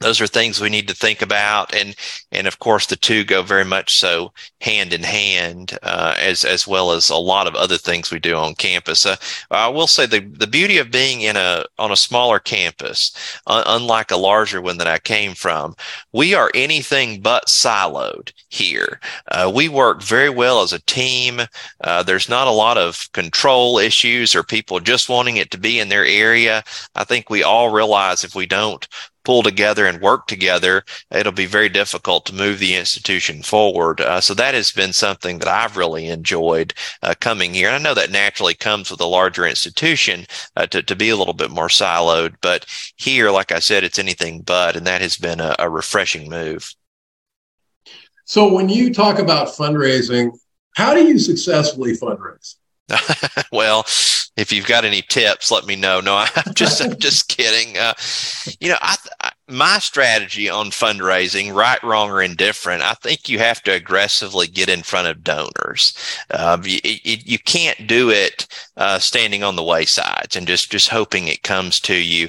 those 0.04 0.20
are 0.20 0.26
things 0.26 0.60
we 0.60 0.68
need 0.68 0.86
to 0.86 0.94
think 0.94 1.22
about 1.22 1.74
and 1.74 1.96
and 2.30 2.46
of 2.46 2.58
course 2.58 2.86
the 2.86 2.96
two 2.96 3.24
go 3.24 3.42
very 3.42 3.64
much 3.64 3.94
so 3.94 4.32
hand 4.60 4.92
in 4.92 5.02
hand 5.02 5.78
uh, 5.82 6.14
as 6.18 6.44
as 6.44 6.66
well 6.66 6.92
as 6.92 7.08
a 7.08 7.16
lot 7.16 7.46
of 7.46 7.54
other 7.54 7.78
things 7.78 8.10
we 8.10 8.18
do 8.18 8.36
on 8.36 8.54
campus. 8.54 9.06
Uh, 9.06 9.16
i 9.50 9.68
will 9.68 9.86
say 9.86 10.06
the 10.06 10.20
the 10.20 10.46
beauty 10.46 10.78
of 10.78 10.90
being 10.90 11.22
in 11.22 11.36
a 11.36 11.64
on 11.78 11.90
a 11.90 11.96
smaller 11.96 12.38
campus 12.38 13.12
uh, 13.46 13.62
unlike 13.66 14.10
a 14.10 14.16
larger 14.16 14.60
one 14.60 14.76
that 14.76 14.86
i 14.86 14.98
came 14.98 15.34
from 15.34 15.74
we 16.12 16.34
are 16.34 16.50
anything 16.54 17.20
but 17.20 17.46
siloed 17.46 18.32
here. 18.48 19.00
Uh, 19.30 19.50
we 19.54 19.68
work 19.68 20.02
very 20.02 20.30
well 20.30 20.62
as 20.62 20.72
a 20.72 20.80
team. 20.80 21.40
Uh, 21.80 22.02
there's 22.02 22.28
not 22.28 22.46
a 22.46 22.52
lot 22.52 22.78
of 22.78 23.10
control 23.12 23.78
issues 23.78 24.34
or 24.34 24.42
people 24.42 24.80
just 24.80 25.08
wanting 25.08 25.36
it 25.36 25.50
to 25.50 25.58
be 25.58 25.80
in 25.80 25.88
their 25.88 26.04
area. 26.04 26.62
I 26.94 27.04
think 27.04 27.28
we 27.30 27.42
all 27.42 27.70
realize 27.70 28.24
if 28.24 28.34
we 28.34 28.46
don't 28.46 28.86
pull 29.24 29.42
together 29.42 29.86
and 29.86 30.00
work 30.00 30.26
together, 30.26 30.84
it'll 31.10 31.32
be 31.32 31.46
very 31.46 31.68
difficult 31.68 32.26
to 32.26 32.34
move 32.34 32.58
the 32.58 32.74
institution 32.74 33.42
forward. 33.42 34.00
Uh, 34.00 34.20
so 34.20 34.34
that 34.34 34.54
has 34.54 34.70
been 34.70 34.92
something 34.92 35.38
that 35.38 35.48
I've 35.48 35.76
really 35.76 36.06
enjoyed 36.06 36.74
uh, 37.02 37.14
coming 37.20 37.54
here. 37.54 37.68
And 37.68 37.76
I 37.76 37.78
know 37.78 37.94
that 37.94 38.10
naturally 38.10 38.54
comes 38.54 38.90
with 38.90 39.00
a 39.00 39.06
larger 39.06 39.46
institution 39.46 40.26
uh, 40.56 40.66
to, 40.66 40.82
to 40.82 40.96
be 40.96 41.08
a 41.08 41.16
little 41.16 41.34
bit 41.34 41.50
more 41.50 41.68
siloed. 41.68 42.34
But 42.40 42.66
here, 42.96 43.30
like 43.30 43.52
I 43.52 43.58
said, 43.58 43.84
it's 43.84 43.98
anything 43.98 44.42
but, 44.42 44.76
and 44.76 44.86
that 44.86 45.00
has 45.00 45.16
been 45.16 45.40
a, 45.40 45.56
a 45.58 45.68
refreshing 45.68 46.28
move. 46.28 46.74
So 48.26 48.52
when 48.52 48.68
you 48.68 48.92
talk 48.92 49.18
about 49.18 49.48
fundraising, 49.48 50.30
how 50.76 50.94
do 50.94 51.06
you 51.06 51.18
successfully 51.18 51.92
fundraise? 51.92 52.56
well, 53.52 53.84
if 54.36 54.52
you've 54.52 54.66
got 54.66 54.84
any 54.84 55.02
tips, 55.02 55.50
let 55.50 55.66
me 55.66 55.76
know. 55.76 56.00
No, 56.00 56.16
I'm 56.36 56.54
just 56.54 56.80
I'm 56.80 56.98
just 56.98 57.28
kidding. 57.28 57.78
Uh, 57.78 57.94
you 58.60 58.68
know, 58.68 58.78
I, 58.80 58.96
I, 59.20 59.30
my 59.48 59.78
strategy 59.78 60.48
on 60.48 60.70
fundraising, 60.70 61.54
right, 61.54 61.82
wrong, 61.82 62.10
or 62.10 62.22
indifferent, 62.22 62.82
I 62.82 62.94
think 62.94 63.28
you 63.28 63.38
have 63.38 63.62
to 63.64 63.72
aggressively 63.72 64.46
get 64.46 64.68
in 64.68 64.82
front 64.82 65.06
of 65.06 65.22
donors. 65.22 65.96
Uh, 66.30 66.58
you, 66.64 66.80
you, 66.82 67.38
can't 67.38 67.86
do 67.86 68.08
it 68.10 68.46
uh, 68.78 68.98
standing 68.98 69.42
on 69.42 69.56
the 69.56 69.62
waysides 69.62 70.34
and 70.34 70.46
just 70.46 70.70
just 70.70 70.88
hoping 70.88 71.28
it 71.28 71.42
comes 71.42 71.78
to 71.80 71.94
you. 71.94 72.28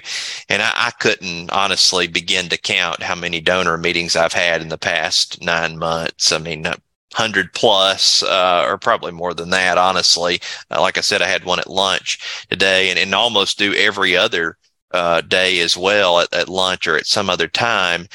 And 0.50 0.62
I, 0.62 0.72
I 0.76 0.92
couldn't 1.00 1.52
honestly 1.52 2.08
begin 2.08 2.50
to 2.50 2.58
count 2.58 3.02
how 3.02 3.16
many 3.16 3.40
donor 3.40 3.78
meetings 3.78 4.16
I've 4.16 4.34
had 4.34 4.62
in 4.62 4.70
the 4.70 4.78
past 4.78 5.42
nine 5.42 5.78
months. 5.78 6.32
I 6.32 6.38
mean, 6.38 6.68
hundred 7.16 7.54
plus, 7.54 8.22
uh, 8.24 8.66
or 8.68 8.78
probably 8.78 9.14
more 9.14 9.34
than 9.34 9.50
that. 9.50 9.78
Honestly, 9.78 10.42
uh, 10.70 10.82
like 10.82 10.98
I 10.98 11.02
said, 11.02 11.22
I 11.22 11.28
had 11.28 11.46
one 11.46 11.60
at 11.60 11.70
lunch 11.70 12.20
today, 12.50 12.90
and, 12.90 13.00
and 13.00 13.16
almost 13.16 13.58
do 13.58 13.74
every 13.74 14.18
other 14.18 14.58
uh, 14.92 15.22
day 15.22 15.62
as 15.62 15.78
well 15.78 16.20
at, 16.20 16.34
at, 16.34 16.50
lunch 16.50 16.88
or 16.88 16.98
at 16.98 17.08
some 17.08 17.30
other 17.30 17.48
time, 17.48 18.08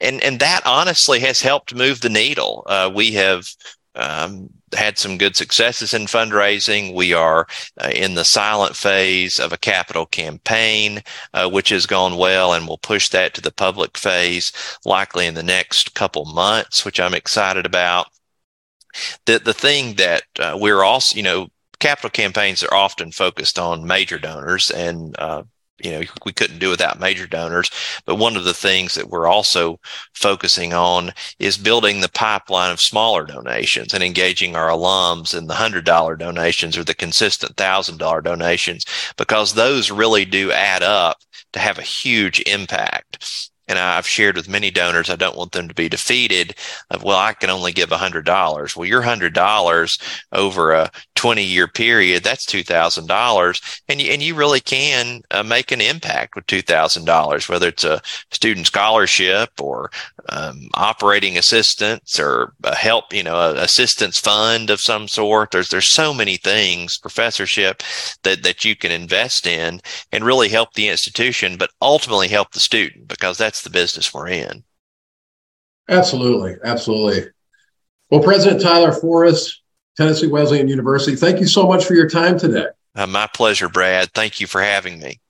and 0.00 0.22
and 0.22 0.38
that 0.38 0.62
honestly 0.64 1.18
has 1.20 1.40
helped 1.40 1.74
move 1.74 2.00
the 2.00 2.08
needle. 2.08 2.64
Uh, 2.66 2.90
we 2.94 3.12
have. 3.12 3.46
Um, 3.96 4.50
had 4.74 4.98
some 4.98 5.18
good 5.18 5.36
successes 5.36 5.94
in 5.94 6.06
fundraising. 6.06 6.94
We 6.94 7.12
are 7.12 7.46
uh, 7.80 7.90
in 7.94 8.14
the 8.14 8.24
silent 8.24 8.74
phase 8.74 9.38
of 9.38 9.52
a 9.52 9.56
capital 9.56 10.04
campaign, 10.04 11.00
uh, 11.32 11.48
which 11.48 11.68
has 11.68 11.86
gone 11.86 12.16
well, 12.16 12.52
and 12.52 12.66
we'll 12.66 12.78
push 12.78 13.08
that 13.10 13.34
to 13.34 13.40
the 13.40 13.52
public 13.52 13.96
phase 13.96 14.52
likely 14.84 15.26
in 15.28 15.34
the 15.34 15.44
next 15.44 15.94
couple 15.94 16.24
months, 16.24 16.84
which 16.84 16.98
I'm 16.98 17.14
excited 17.14 17.66
about. 17.66 18.08
The 19.26 19.38
the 19.38 19.54
thing 19.54 19.94
that 19.94 20.22
uh, 20.38 20.56
we're 20.60 20.82
also, 20.82 21.16
you 21.16 21.22
know, 21.22 21.48
capital 21.78 22.10
campaigns 22.10 22.62
are 22.62 22.74
often 22.74 23.12
focused 23.12 23.58
on 23.58 23.86
major 23.86 24.18
donors, 24.18 24.70
and 24.70 25.14
uh, 25.18 25.42
you 25.78 25.90
know 25.90 26.02
we 26.24 26.32
couldn't 26.32 26.58
do 26.58 26.70
without 26.70 27.00
major 27.00 27.26
donors. 27.26 27.70
But 28.06 28.16
one 28.16 28.36
of 28.36 28.44
the 28.44 28.54
things 28.54 28.94
that 28.94 29.10
we're 29.10 29.26
also 29.26 29.80
focusing 30.14 30.72
on 30.72 31.12
is 31.38 31.58
building 31.58 32.00
the 32.00 32.08
pipeline 32.08 32.70
of 32.70 32.80
smaller 32.80 33.24
donations 33.24 33.92
and 33.92 34.02
engaging 34.02 34.56
our 34.56 34.68
alums 34.68 35.36
in 35.36 35.46
the 35.46 35.54
hundred 35.54 35.84
dollar 35.84 36.16
donations 36.16 36.76
or 36.78 36.84
the 36.84 36.94
consistent 36.94 37.56
thousand 37.56 37.98
dollar 37.98 38.20
donations 38.20 38.84
because 39.16 39.54
those 39.54 39.90
really 39.90 40.24
do 40.24 40.52
add 40.52 40.82
up 40.82 41.18
to 41.52 41.58
have 41.58 41.78
a 41.78 41.82
huge 41.82 42.40
impact 42.46 43.50
and 43.66 43.78
I've 43.78 44.06
shared 44.06 44.36
with 44.36 44.48
many 44.48 44.70
donors, 44.70 45.10
I 45.10 45.16
don't 45.16 45.36
want 45.36 45.52
them 45.52 45.68
to 45.68 45.74
be 45.74 45.88
defeated 45.88 46.56
of, 46.90 47.02
well, 47.02 47.18
I 47.18 47.32
can 47.32 47.50
only 47.50 47.72
give 47.72 47.90
$100. 47.90 48.76
Well, 48.76 48.88
your 48.88 49.02
$100 49.02 50.02
over 50.32 50.72
a 50.72 50.90
20 51.24 51.42
year 51.42 51.66
period, 51.66 52.22
that's 52.22 52.44
$2,000. 52.44 53.80
And 53.88 54.02
you, 54.02 54.12
and 54.12 54.22
you 54.22 54.34
really 54.34 54.60
can 54.60 55.22
uh, 55.30 55.42
make 55.42 55.72
an 55.72 55.80
impact 55.80 56.36
with 56.36 56.46
$2,000, 56.46 57.48
whether 57.48 57.68
it's 57.68 57.82
a 57.82 58.02
student 58.30 58.66
scholarship 58.66 59.48
or 59.58 59.90
um, 60.28 60.68
operating 60.74 61.38
assistance 61.38 62.20
or 62.20 62.52
help, 62.74 63.14
you 63.14 63.22
know, 63.22 63.36
a 63.36 63.54
assistance 63.62 64.20
fund 64.20 64.68
of 64.68 64.82
some 64.82 65.08
sort. 65.08 65.50
There's, 65.50 65.70
there's 65.70 65.90
so 65.90 66.12
many 66.12 66.36
things, 66.36 66.98
professorship 66.98 67.82
that, 68.24 68.42
that 68.42 68.66
you 68.66 68.76
can 68.76 68.92
invest 68.92 69.46
in 69.46 69.80
and 70.12 70.26
really 70.26 70.50
help 70.50 70.74
the 70.74 70.88
institution, 70.88 71.56
but 71.56 71.70
ultimately 71.80 72.28
help 72.28 72.50
the 72.50 72.60
student 72.60 73.08
because 73.08 73.38
that's 73.38 73.62
the 73.62 73.70
business 73.70 74.12
we're 74.12 74.28
in. 74.28 74.62
Absolutely. 75.88 76.56
Absolutely. 76.62 77.30
Well, 78.10 78.22
President 78.22 78.60
Tyler 78.60 78.92
Forrest, 78.92 79.62
Tennessee 79.96 80.26
Wesleyan 80.26 80.68
University. 80.68 81.16
Thank 81.16 81.40
you 81.40 81.46
so 81.46 81.66
much 81.66 81.84
for 81.84 81.94
your 81.94 82.08
time 82.08 82.38
today. 82.38 82.66
Uh, 82.94 83.06
my 83.06 83.28
pleasure, 83.32 83.68
Brad. 83.68 84.10
Thank 84.12 84.40
you 84.40 84.46
for 84.46 84.60
having 84.62 84.98
me. 84.98 85.20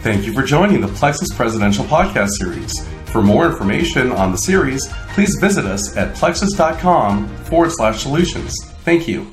Thank 0.00 0.26
you 0.26 0.32
for 0.32 0.42
joining 0.42 0.80
the 0.80 0.86
Plexuss 0.86 1.34
Presidential 1.34 1.84
Podcast 1.84 2.30
Series. 2.38 2.86
For 3.06 3.20
more 3.20 3.46
information 3.46 4.12
on 4.12 4.30
the 4.30 4.38
series, 4.38 4.86
please 5.08 5.36
visit 5.40 5.64
us 5.64 5.96
at 5.96 6.14
plexuss.com 6.14 7.28
forward 7.44 7.72
slash 7.72 8.02
solutions. 8.02 8.54
Thank 8.84 9.08
you. 9.08 9.32